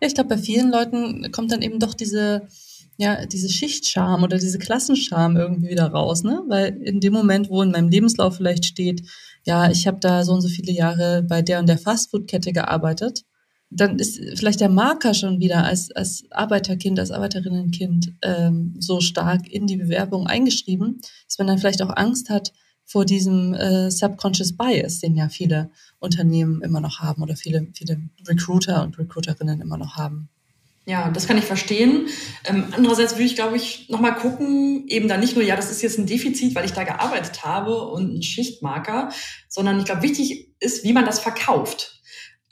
Ja, 0.00 0.08
ich 0.08 0.14
glaube, 0.14 0.30
bei 0.30 0.38
vielen 0.38 0.70
Leuten 0.70 1.30
kommt 1.32 1.52
dann 1.52 1.62
eben 1.62 1.78
doch 1.78 1.94
diese, 1.94 2.48
ja, 2.96 3.26
diese 3.26 3.48
Schichtscham 3.48 4.22
oder 4.22 4.38
diese 4.38 4.58
Klassenscham 4.58 5.36
irgendwie 5.36 5.70
wieder 5.70 5.86
raus, 5.86 6.22
ne? 6.22 6.42
Weil 6.48 6.76
in 6.82 7.00
dem 7.00 7.12
Moment, 7.12 7.50
wo 7.50 7.62
in 7.62 7.70
meinem 7.70 7.88
Lebenslauf 7.88 8.36
vielleicht 8.36 8.66
steht, 8.66 9.02
ja, 9.44 9.70
ich 9.70 9.86
habe 9.86 9.98
da 10.00 10.24
so 10.24 10.32
und 10.32 10.42
so 10.42 10.48
viele 10.48 10.72
Jahre 10.72 11.22
bei 11.22 11.42
der 11.42 11.60
und 11.60 11.68
der 11.68 11.78
Fastfood-Kette 11.78 12.52
gearbeitet, 12.52 13.24
dann 13.70 13.98
ist 13.98 14.20
vielleicht 14.34 14.60
der 14.60 14.68
Marker 14.68 15.14
schon 15.14 15.40
wieder 15.40 15.64
als, 15.64 15.92
als 15.92 16.24
Arbeiterkind, 16.30 16.98
als 16.98 17.12
Arbeiterinnenkind 17.12 18.14
ähm, 18.22 18.74
so 18.78 19.00
stark 19.00 19.48
in 19.48 19.66
die 19.66 19.76
Bewerbung 19.76 20.26
eingeschrieben, 20.26 21.00
dass 21.26 21.38
man 21.38 21.46
dann 21.46 21.58
vielleicht 21.58 21.82
auch 21.82 21.96
Angst 21.96 22.30
hat 22.30 22.52
vor 22.90 23.04
diesem 23.04 23.54
äh, 23.54 23.88
Subconscious 23.88 24.56
Bias, 24.56 24.98
den 24.98 25.14
ja 25.14 25.28
viele 25.28 25.70
Unternehmen 26.00 26.60
immer 26.60 26.80
noch 26.80 26.98
haben 26.98 27.22
oder 27.22 27.36
viele, 27.36 27.68
viele 27.72 28.00
Recruiter 28.26 28.82
und 28.82 28.98
Recruiterinnen 28.98 29.60
immer 29.60 29.76
noch 29.76 29.94
haben. 29.94 30.28
Ja, 30.86 31.08
das 31.08 31.28
kann 31.28 31.38
ich 31.38 31.44
verstehen. 31.44 32.08
Ähm, 32.44 32.64
andererseits 32.72 33.12
würde 33.12 33.26
ich, 33.26 33.36
glaube 33.36 33.56
ich, 33.56 33.88
nochmal 33.90 34.16
gucken, 34.16 34.88
eben 34.88 35.06
dann 35.06 35.20
nicht 35.20 35.36
nur, 35.36 35.44
ja, 35.44 35.54
das 35.54 35.70
ist 35.70 35.82
jetzt 35.82 36.00
ein 36.00 36.06
Defizit, 36.06 36.56
weil 36.56 36.64
ich 36.64 36.72
da 36.72 36.82
gearbeitet 36.82 37.44
habe 37.44 37.86
und 37.86 38.12
ein 38.12 38.22
Schichtmarker, 38.24 39.10
sondern 39.48 39.78
ich 39.78 39.84
glaube, 39.84 40.02
wichtig 40.02 40.48
ist, 40.58 40.82
wie 40.82 40.92
man 40.92 41.04
das 41.04 41.20
verkauft. 41.20 41.99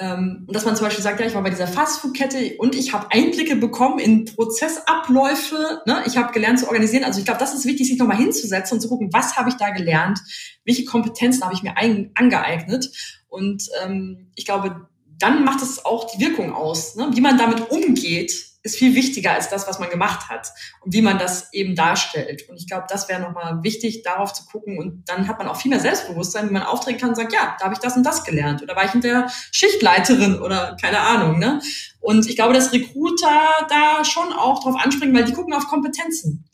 Ähm, 0.01 0.45
und 0.47 0.55
dass 0.55 0.65
man 0.65 0.77
zum 0.77 0.87
Beispiel 0.87 1.03
sagt, 1.03 1.19
ja, 1.19 1.27
ich 1.27 1.35
war 1.35 1.43
bei 1.43 1.51
dieser 1.51 1.67
Fastfood-Kette 1.67 2.57
und 2.59 2.77
ich 2.77 2.93
habe 2.93 3.11
Einblicke 3.11 3.57
bekommen 3.57 3.99
in 3.99 4.27
Prozessabläufe. 4.27 5.83
Ne? 5.87 6.03
Ich 6.07 6.17
habe 6.17 6.33
gelernt 6.33 6.61
zu 6.61 6.67
organisieren. 6.67 7.05
Also 7.05 7.19
ich 7.19 7.25
glaube, 7.25 7.41
das 7.41 7.55
ist 7.55 7.67
wichtig, 7.67 7.89
sich 7.89 7.99
nochmal 7.99 8.17
hinzusetzen 8.17 8.77
und 8.77 8.81
zu 8.81 8.89
gucken, 8.89 9.11
was 9.13 9.37
habe 9.37 9.49
ich 9.49 9.57
da 9.57 9.71
gelernt, 9.71 10.21
welche 10.65 10.85
Kompetenzen 10.85 11.43
habe 11.43 11.55
ich 11.55 11.63
mir 11.63 11.77
ein, 11.77 12.13
angeeignet. 12.15 12.91
Und 13.29 13.69
ähm, 13.83 14.31
ich 14.37 14.45
glaube, 14.45 14.89
dann 15.19 15.45
macht 15.45 15.63
es 15.63 15.85
auch 15.85 16.09
die 16.13 16.21
Wirkung 16.25 16.53
aus. 16.53 16.95
Ne? 16.95 17.11
Wie 17.13 17.21
man 17.21 17.37
damit 17.37 17.71
umgeht, 17.71 18.33
ist 18.69 18.77
viel 18.79 18.95
wichtiger 18.95 19.33
als 19.33 19.49
das, 19.49 19.67
was 19.67 19.79
man 19.79 19.91
gemacht 19.91 20.29
hat 20.29 20.53
und 20.81 20.93
wie 20.93 21.03
man 21.03 21.19
das 21.19 21.53
eben 21.53 21.75
darstellt. 21.75 22.49
Und 22.49 22.57
ich 22.57 22.67
glaube, 22.67 22.87
das 22.89 23.09
wäre 23.09 23.21
nochmal 23.21 23.63
wichtig, 23.63 24.03
darauf 24.03 24.33
zu 24.33 24.45
gucken. 24.47 24.79
Und 24.79 25.09
dann 25.09 25.27
hat 25.27 25.39
man 25.39 25.49
auch 25.49 25.57
viel 25.57 25.71
mehr 25.71 25.81
Selbstbewusstsein, 25.81 26.49
wie 26.49 26.53
man 26.53 26.63
auftreten 26.63 26.99
kann 26.99 27.11
und 27.11 27.17
sagt, 27.17 27.33
ja, 27.33 27.57
da 27.59 27.65
habe 27.65 27.75
ich 27.75 27.81
das 27.81 27.97
und 27.97 28.05
das 28.05 28.25
gelernt. 28.25 28.63
Oder 28.63 28.77
war 28.77 28.85
ich 28.85 28.93
hinterher 28.93 29.29
Schichtleiterin 29.51 30.41
oder 30.41 30.77
keine 30.81 31.01
Ahnung. 31.01 31.39
Ne? 31.39 31.61
Und 32.01 32.29
ich 32.29 32.37
glaube, 32.37 32.55
dass 32.55 32.73
Recruiter 32.73 33.41
da 33.69 34.05
schon 34.05 34.33
auch 34.33 34.63
drauf 34.63 34.77
anspringen, 34.83 35.15
weil 35.17 35.25
die 35.25 35.33
gucken 35.33 35.55
auf 35.55 35.67
Kompetenzen. 35.67 36.48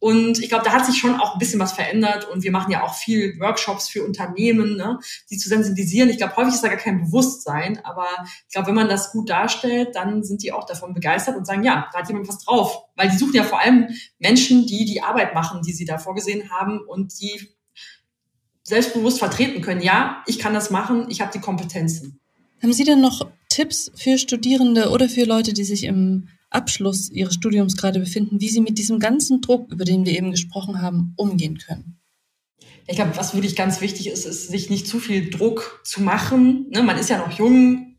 Und 0.00 0.38
ich 0.38 0.48
glaube, 0.48 0.64
da 0.64 0.72
hat 0.72 0.86
sich 0.86 0.96
schon 0.96 1.20
auch 1.20 1.34
ein 1.34 1.38
bisschen 1.38 1.58
was 1.58 1.72
verändert 1.72 2.28
und 2.28 2.44
wir 2.44 2.52
machen 2.52 2.70
ja 2.70 2.84
auch 2.84 2.94
viel 2.94 3.38
Workshops 3.40 3.88
für 3.88 4.04
Unternehmen, 4.04 4.76
ne, 4.76 4.98
die 5.30 5.38
zu 5.38 5.48
sensibilisieren. 5.48 6.08
Ich 6.08 6.18
glaube, 6.18 6.36
häufig 6.36 6.54
ist 6.54 6.62
da 6.62 6.68
gar 6.68 6.76
kein 6.76 7.02
Bewusstsein, 7.02 7.84
aber 7.84 8.06
ich 8.46 8.52
glaube, 8.52 8.68
wenn 8.68 8.76
man 8.76 8.88
das 8.88 9.10
gut 9.10 9.28
darstellt, 9.28 9.96
dann 9.96 10.22
sind 10.22 10.42
die 10.42 10.52
auch 10.52 10.66
davon 10.66 10.94
begeistert 10.94 11.36
und 11.36 11.46
sagen, 11.46 11.64
ja, 11.64 11.88
da 11.92 11.98
hat 11.98 12.08
jemand 12.08 12.28
was 12.28 12.44
drauf. 12.44 12.84
Weil 12.94 13.10
die 13.10 13.16
suchen 13.16 13.34
ja 13.34 13.42
vor 13.42 13.60
allem 13.60 13.88
Menschen, 14.18 14.66
die 14.66 14.84
die 14.84 15.02
Arbeit 15.02 15.34
machen, 15.34 15.62
die 15.62 15.72
sie 15.72 15.84
da 15.84 15.98
vorgesehen 15.98 16.50
haben 16.50 16.80
und 16.80 17.20
die 17.20 17.48
selbstbewusst 18.62 19.18
vertreten 19.18 19.62
können. 19.62 19.80
Ja, 19.80 20.22
ich 20.26 20.38
kann 20.38 20.54
das 20.54 20.70
machen, 20.70 21.06
ich 21.08 21.20
habe 21.20 21.32
die 21.32 21.40
Kompetenzen. 21.40 22.20
Haben 22.62 22.72
Sie 22.72 22.84
denn 22.84 23.00
noch 23.00 23.26
Tipps 23.48 23.90
für 23.94 24.18
Studierende 24.18 24.90
oder 24.90 25.08
für 25.08 25.24
Leute, 25.24 25.52
die 25.52 25.64
sich 25.64 25.84
im 25.84 26.28
Abschluss 26.50 27.10
ihres 27.10 27.34
Studiums 27.34 27.76
gerade 27.76 28.00
befinden, 28.00 28.40
wie 28.40 28.48
sie 28.48 28.60
mit 28.60 28.78
diesem 28.78 28.98
ganzen 28.98 29.40
Druck, 29.40 29.70
über 29.70 29.84
den 29.84 30.06
wir 30.06 30.12
eben 30.16 30.30
gesprochen 30.30 30.80
haben, 30.80 31.12
umgehen 31.16 31.58
können. 31.58 32.00
Ich 32.86 32.96
glaube, 32.96 33.16
was 33.16 33.34
wirklich 33.34 33.54
ganz 33.54 33.82
wichtig 33.82 34.08
ist, 34.08 34.24
ist, 34.24 34.48
sich 34.48 34.70
nicht 34.70 34.86
zu 34.86 34.98
viel 34.98 35.28
Druck 35.28 35.82
zu 35.84 36.02
machen. 36.02 36.66
Ne, 36.70 36.82
man 36.82 36.96
ist 36.96 37.10
ja 37.10 37.18
noch 37.18 37.38
jung, 37.38 37.98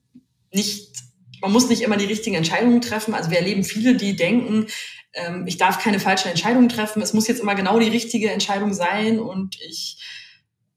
nicht, 0.52 1.04
man 1.42 1.52
muss 1.52 1.70
nicht 1.70 1.84
immer 1.84 1.98
die 1.98 2.06
richtigen 2.06 2.36
Entscheidungen 2.36 2.82
treffen. 2.82 3.14
Also 3.14 3.30
wir 3.30 3.38
erleben 3.38 3.64
viele, 3.64 3.96
die 3.96 4.16
denken, 4.16 4.66
ähm, 5.14 5.46
ich 5.46 5.58
darf 5.58 5.80
keine 5.80 6.00
falschen 6.00 6.30
Entscheidungen 6.30 6.70
treffen. 6.70 7.04
Es 7.04 7.14
muss 7.14 7.28
jetzt 7.28 7.42
immer 7.42 7.54
genau 7.54 7.80
die 7.80 7.90
richtige 7.90 8.32
Entscheidung 8.32 8.74
sein 8.74 9.20
und 9.20 9.62
ich 9.62 10.02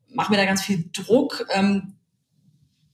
mache 0.09 0.31
mir 0.31 0.37
da 0.37 0.45
ganz 0.45 0.63
viel 0.63 0.91
Druck. 0.93 1.47
Ähm, 1.51 1.95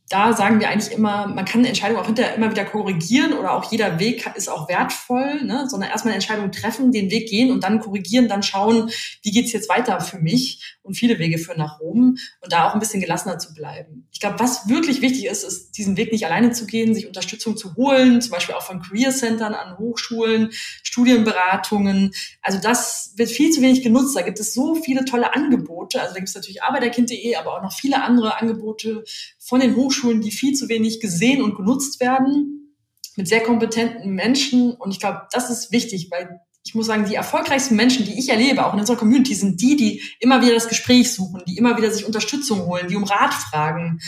da 0.08 0.32
sagen 0.32 0.58
wir 0.58 0.70
eigentlich 0.70 0.92
immer, 0.92 1.26
man 1.26 1.44
kann 1.44 1.60
eine 1.60 1.68
Entscheidung 1.68 1.98
auch 1.98 2.06
hinterher 2.06 2.34
immer 2.34 2.50
wieder 2.50 2.64
korrigieren 2.64 3.34
oder 3.34 3.52
auch 3.52 3.70
jeder 3.70 3.98
Weg 3.98 4.30
ist 4.36 4.48
auch 4.48 4.68
wertvoll, 4.68 5.42
ne? 5.42 5.66
sondern 5.68 5.90
erstmal 5.90 6.12
eine 6.12 6.22
Entscheidung 6.22 6.50
treffen, 6.50 6.92
den 6.92 7.10
Weg 7.10 7.28
gehen 7.28 7.50
und 7.50 7.62
dann 7.62 7.80
korrigieren, 7.80 8.28
dann 8.28 8.42
schauen, 8.42 8.90
wie 9.22 9.30
geht's 9.30 9.52
jetzt 9.52 9.68
weiter 9.68 10.00
für 10.00 10.18
mich 10.18 10.78
und 10.82 10.94
viele 10.94 11.18
Wege 11.18 11.38
führen 11.38 11.58
nach 11.58 11.80
Rom 11.80 12.16
und 12.40 12.52
da 12.52 12.68
auch 12.68 12.74
ein 12.74 12.80
bisschen 12.80 13.00
gelassener 13.00 13.38
zu 13.38 13.52
bleiben. 13.52 14.08
Ich 14.10 14.20
glaube, 14.20 14.38
was 14.38 14.68
wirklich 14.68 15.02
wichtig 15.02 15.26
ist, 15.26 15.44
ist, 15.44 15.72
diesen 15.72 15.96
Weg 15.98 16.10
nicht 16.10 16.24
alleine 16.24 16.52
zu 16.52 16.64
gehen, 16.66 16.94
sich 16.94 17.06
Unterstützung 17.06 17.56
zu 17.56 17.76
holen, 17.76 18.22
zum 18.22 18.30
Beispiel 18.30 18.54
auch 18.54 18.62
von 18.62 18.80
Career 18.80 19.10
Centern 19.10 19.52
an 19.52 19.78
Hochschulen, 19.78 20.50
Studienberatungen. 20.82 22.12
Also 22.40 22.58
das 22.58 23.12
wird 23.16 23.28
viel 23.28 23.50
zu 23.50 23.60
wenig 23.60 23.82
genutzt. 23.82 24.16
Da 24.16 24.22
gibt 24.22 24.40
es 24.40 24.54
so 24.54 24.74
viele 24.74 25.04
tolle 25.04 25.34
Angebote. 25.34 26.00
Also 26.00 26.14
da 26.14 26.18
gibt 26.18 26.30
es 26.30 26.34
natürlich 26.34 26.62
arbeiterkind.de, 26.62 27.36
aber 27.36 27.58
auch 27.58 27.62
noch 27.62 27.72
viele 27.72 28.02
andere 28.02 28.40
Angebote 28.40 29.04
von 29.38 29.60
den 29.60 29.76
Hochschulen, 29.76 29.97
die 30.02 30.30
viel 30.30 30.54
zu 30.54 30.68
wenig 30.68 31.00
gesehen 31.00 31.42
und 31.42 31.56
genutzt 31.56 32.00
werden 32.00 32.76
mit 33.16 33.28
sehr 33.28 33.42
kompetenten 33.42 34.14
Menschen. 34.14 34.72
Und 34.72 34.90
ich 34.92 35.00
glaube, 35.00 35.22
das 35.32 35.50
ist 35.50 35.72
wichtig, 35.72 36.08
weil 36.10 36.40
ich 36.64 36.74
muss 36.74 36.86
sagen, 36.86 37.06
die 37.06 37.14
erfolgreichsten 37.14 37.76
Menschen, 37.76 38.04
die 38.04 38.18
ich 38.18 38.28
erlebe, 38.28 38.64
auch 38.64 38.74
in 38.74 38.80
unserer 38.80 38.96
Community, 38.96 39.34
sind 39.34 39.60
die, 39.60 39.76
die 39.76 40.02
immer 40.20 40.42
wieder 40.42 40.54
das 40.54 40.68
Gespräch 40.68 41.12
suchen, 41.12 41.42
die 41.46 41.56
immer 41.56 41.76
wieder 41.76 41.90
sich 41.90 42.04
Unterstützung 42.04 42.66
holen, 42.66 42.88
die 42.88 42.96
um 42.96 43.04
Rat 43.04 43.32
fragen 43.32 44.00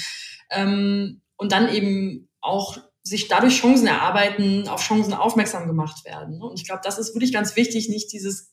ähm, 0.51 1.23
und 1.37 1.53
dann 1.53 1.73
eben 1.73 2.29
auch 2.41 2.79
sich 3.03 3.29
dadurch 3.29 3.61
Chancen 3.61 3.87
erarbeiten, 3.87 4.69
auf 4.69 4.83
Chancen 4.83 5.15
aufmerksam 5.15 5.67
gemacht 5.67 6.05
werden. 6.05 6.43
Und 6.43 6.61
ich 6.61 6.67
glaube, 6.67 6.83
das 6.85 6.99
ist 6.99 7.15
wirklich 7.15 7.33
ganz 7.33 7.57
wichtig, 7.57 7.89
nicht 7.89 8.13
dieses 8.13 8.50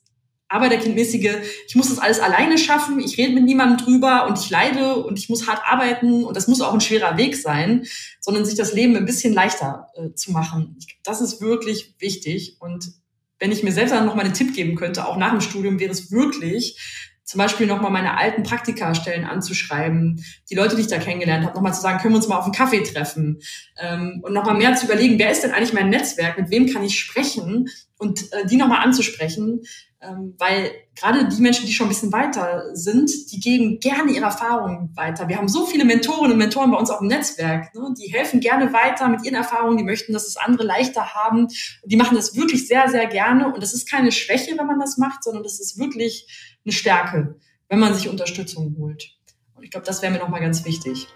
Arbeiterkindmäßige, 0.49 1.37
ich 1.67 1.75
muss 1.75 1.89
das 1.89 1.99
alles 1.99 2.19
alleine 2.19 2.57
schaffen, 2.57 2.99
ich 2.99 3.17
rede 3.17 3.33
mit 3.33 3.43
niemandem 3.43 3.85
drüber 3.85 4.27
und 4.27 4.39
ich 4.39 4.49
leide 4.49 4.95
und 5.03 5.19
ich 5.19 5.29
muss 5.29 5.47
hart 5.47 5.61
arbeiten 5.65 6.23
und 6.23 6.37
das 6.37 6.47
muss 6.47 6.61
auch 6.61 6.73
ein 6.73 6.81
schwerer 6.81 7.17
Weg 7.17 7.35
sein, 7.35 7.85
sondern 8.21 8.45
sich 8.45 8.55
das 8.55 8.73
Leben 8.73 8.95
ein 8.95 9.05
bisschen 9.05 9.33
leichter 9.33 9.87
äh, 9.95 10.13
zu 10.13 10.31
machen. 10.31 10.77
Das 11.03 11.21
ist 11.21 11.41
wirklich 11.41 11.95
wichtig 11.99 12.57
und 12.59 12.93
wenn 13.39 13.51
ich 13.51 13.63
mir 13.63 13.71
selbst 13.71 13.91
dann 13.91 14.05
noch 14.05 14.15
mal 14.15 14.25
einen 14.25 14.33
Tipp 14.33 14.55
geben 14.55 14.75
könnte, 14.75 15.07
auch 15.07 15.17
nach 15.17 15.31
dem 15.31 15.41
Studium, 15.41 15.79
wäre 15.79 15.91
es 15.91 16.11
wirklich, 16.11 17.06
zum 17.27 17.39
Beispiel 17.39 17.67
nochmal 17.67 17.91
meine 17.91 18.17
alten 18.17 18.43
Praktikastellen 18.43 19.25
anzuschreiben, 19.25 20.23
die 20.49 20.55
Leute, 20.55 20.77
die 20.77 20.83
ich 20.83 20.87
da 20.87 20.97
kennengelernt 20.97 21.45
habe, 21.45 21.55
nochmal 21.55 21.73
zu 21.73 21.81
sagen, 21.81 21.99
können 21.99 22.13
wir 22.13 22.17
uns 22.17 22.29
mal 22.29 22.37
auf 22.37 22.45
einen 22.45 22.53
Kaffee 22.53 22.83
treffen 22.83 23.41
ähm, 23.77 24.21
und 24.23 24.31
nochmal 24.33 24.55
mehr 24.55 24.75
zu 24.75 24.85
überlegen, 24.85 25.19
wer 25.19 25.29
ist 25.29 25.43
denn 25.43 25.51
eigentlich 25.51 25.73
mein 25.73 25.89
Netzwerk, 25.89 26.39
mit 26.39 26.49
wem 26.49 26.71
kann 26.71 26.85
ich 26.85 26.97
sprechen 26.97 27.69
und 27.97 28.31
äh, 28.31 28.45
die 28.45 28.55
nochmal 28.55 28.81
anzusprechen, 28.81 29.61
ähm, 29.99 30.35
weil 30.37 30.71
gerade 30.95 31.27
die 31.27 31.41
Menschen, 31.41 31.65
die 31.65 31.73
schon 31.73 31.87
ein 31.87 31.89
bisschen 31.89 32.13
weiter 32.13 32.63
sind, 32.73 33.11
die 33.31 33.39
geben 33.39 33.79
gerne 33.79 34.11
ihre 34.11 34.25
Erfahrungen 34.25 34.91
weiter. 34.95 35.27
Wir 35.27 35.37
haben 35.37 35.49
so 35.49 35.65
viele 35.65 35.85
Mentorinnen 35.85 36.33
und 36.33 36.37
Mentoren 36.37 36.71
bei 36.71 36.77
uns 36.77 36.91
auch 36.91 37.01
im 37.01 37.07
Netzwerk. 37.07 37.73
Ne? 37.73 37.93
Die 37.99 38.13
helfen 38.13 38.39
gerne 38.39 38.71
weiter 38.73 39.09
mit 39.09 39.25
ihren 39.25 39.35
Erfahrungen, 39.35 39.77
die 39.77 39.83
möchten, 39.83 40.13
dass 40.13 40.27
es 40.27 40.37
andere 40.37 40.65
leichter 40.65 41.15
haben. 41.15 41.47
Die 41.83 41.97
machen 41.97 42.15
das 42.15 42.35
wirklich 42.35 42.67
sehr, 42.67 42.87
sehr 42.89 43.07
gerne. 43.07 43.51
Und 43.51 43.61
das 43.61 43.73
ist 43.73 43.89
keine 43.89 44.11
Schwäche, 44.11 44.55
wenn 44.57 44.67
man 44.67 44.79
das 44.79 44.97
macht, 44.97 45.23
sondern 45.23 45.43
das 45.43 45.59
ist 45.59 45.79
wirklich 45.79 46.56
eine 46.67 46.73
Stärke, 46.73 47.35
wenn 47.69 47.79
man 47.79 47.93
sich 47.93 48.09
Unterstützung 48.09 48.75
holt. 48.77 49.09
Und 49.55 49.63
ich 49.63 49.71
glaube, 49.71 49.85
das 49.85 50.01
wäre 50.01 50.11
mir 50.11 50.19
nochmal 50.19 50.41
ganz 50.41 50.65
wichtig. 50.65 51.07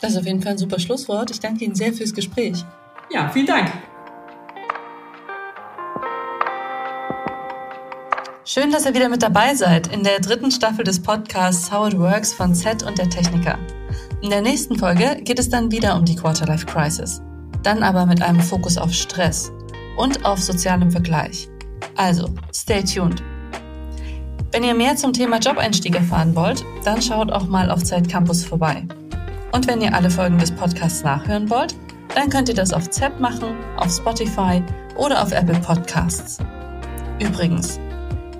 Das 0.00 0.12
ist 0.12 0.18
auf 0.18 0.26
jeden 0.26 0.42
Fall 0.42 0.52
ein 0.52 0.58
super 0.58 0.78
Schlusswort. 0.78 1.30
Ich 1.30 1.40
danke 1.40 1.64
Ihnen 1.64 1.74
sehr 1.74 1.92
fürs 1.92 2.14
Gespräch. 2.14 2.64
Ja, 3.10 3.28
vielen 3.28 3.46
Dank. 3.46 3.70
Schön, 8.44 8.70
dass 8.70 8.86
ihr 8.86 8.94
wieder 8.94 9.08
mit 9.08 9.22
dabei 9.22 9.54
seid 9.54 9.92
in 9.92 10.02
der 10.02 10.20
dritten 10.20 10.50
Staffel 10.50 10.84
des 10.84 11.02
Podcasts 11.02 11.70
How 11.70 11.88
It 11.88 11.98
Works 11.98 12.32
von 12.32 12.54
Z 12.54 12.82
und 12.82 12.96
der 12.96 13.10
Techniker. 13.10 13.58
In 14.22 14.30
der 14.30 14.40
nächsten 14.40 14.78
Folge 14.78 15.20
geht 15.22 15.38
es 15.38 15.50
dann 15.50 15.70
wieder 15.70 15.96
um 15.96 16.04
die 16.04 16.16
Quarterlife 16.16 16.64
Crisis. 16.64 17.20
Dann 17.62 17.82
aber 17.82 18.06
mit 18.06 18.22
einem 18.22 18.40
Fokus 18.40 18.78
auf 18.78 18.92
Stress 18.92 19.52
und 19.98 20.24
auf 20.24 20.40
sozialem 20.40 20.90
Vergleich. 20.90 21.48
Also, 21.96 22.30
stay 22.52 22.82
tuned. 22.82 23.22
Wenn 24.56 24.64
ihr 24.64 24.74
mehr 24.74 24.96
zum 24.96 25.12
Thema 25.12 25.36
Jobeinstieg 25.36 25.96
erfahren 25.96 26.34
wollt, 26.34 26.64
dann 26.82 27.02
schaut 27.02 27.30
auch 27.30 27.46
mal 27.46 27.70
auf 27.70 27.84
Zeit 27.84 28.08
Campus 28.08 28.42
vorbei. 28.42 28.86
Und 29.52 29.66
wenn 29.66 29.82
ihr 29.82 29.94
alle 29.94 30.08
Folgen 30.08 30.38
des 30.38 30.50
Podcasts 30.50 31.04
nachhören 31.04 31.50
wollt, 31.50 31.74
dann 32.14 32.30
könnt 32.30 32.48
ihr 32.48 32.54
das 32.54 32.72
auf 32.72 32.88
Z 32.88 33.20
machen, 33.20 33.54
auf 33.76 33.94
Spotify 33.94 34.62
oder 34.96 35.22
auf 35.22 35.32
Apple 35.32 35.60
Podcasts. 35.60 36.38
Übrigens, 37.20 37.78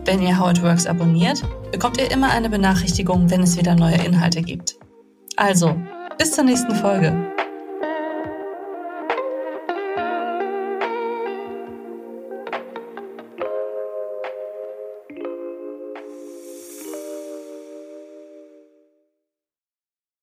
wenn 0.07 0.23
ihr 0.23 0.41
How 0.41 0.53
It 0.53 0.63
Works 0.63 0.87
abonniert, 0.87 1.43
bekommt 1.71 2.01
ihr 2.01 2.11
immer 2.11 2.31
eine 2.31 2.49
Benachrichtigung, 2.49 3.29
wenn 3.29 3.43
es 3.43 3.59
wieder 3.59 3.75
neue 3.75 4.03
Inhalte 4.03 4.41
gibt. 4.41 4.79
Also, 5.37 5.77
bis 6.17 6.33
zur 6.33 6.45
nächsten 6.45 6.75
Folge. 6.77 7.36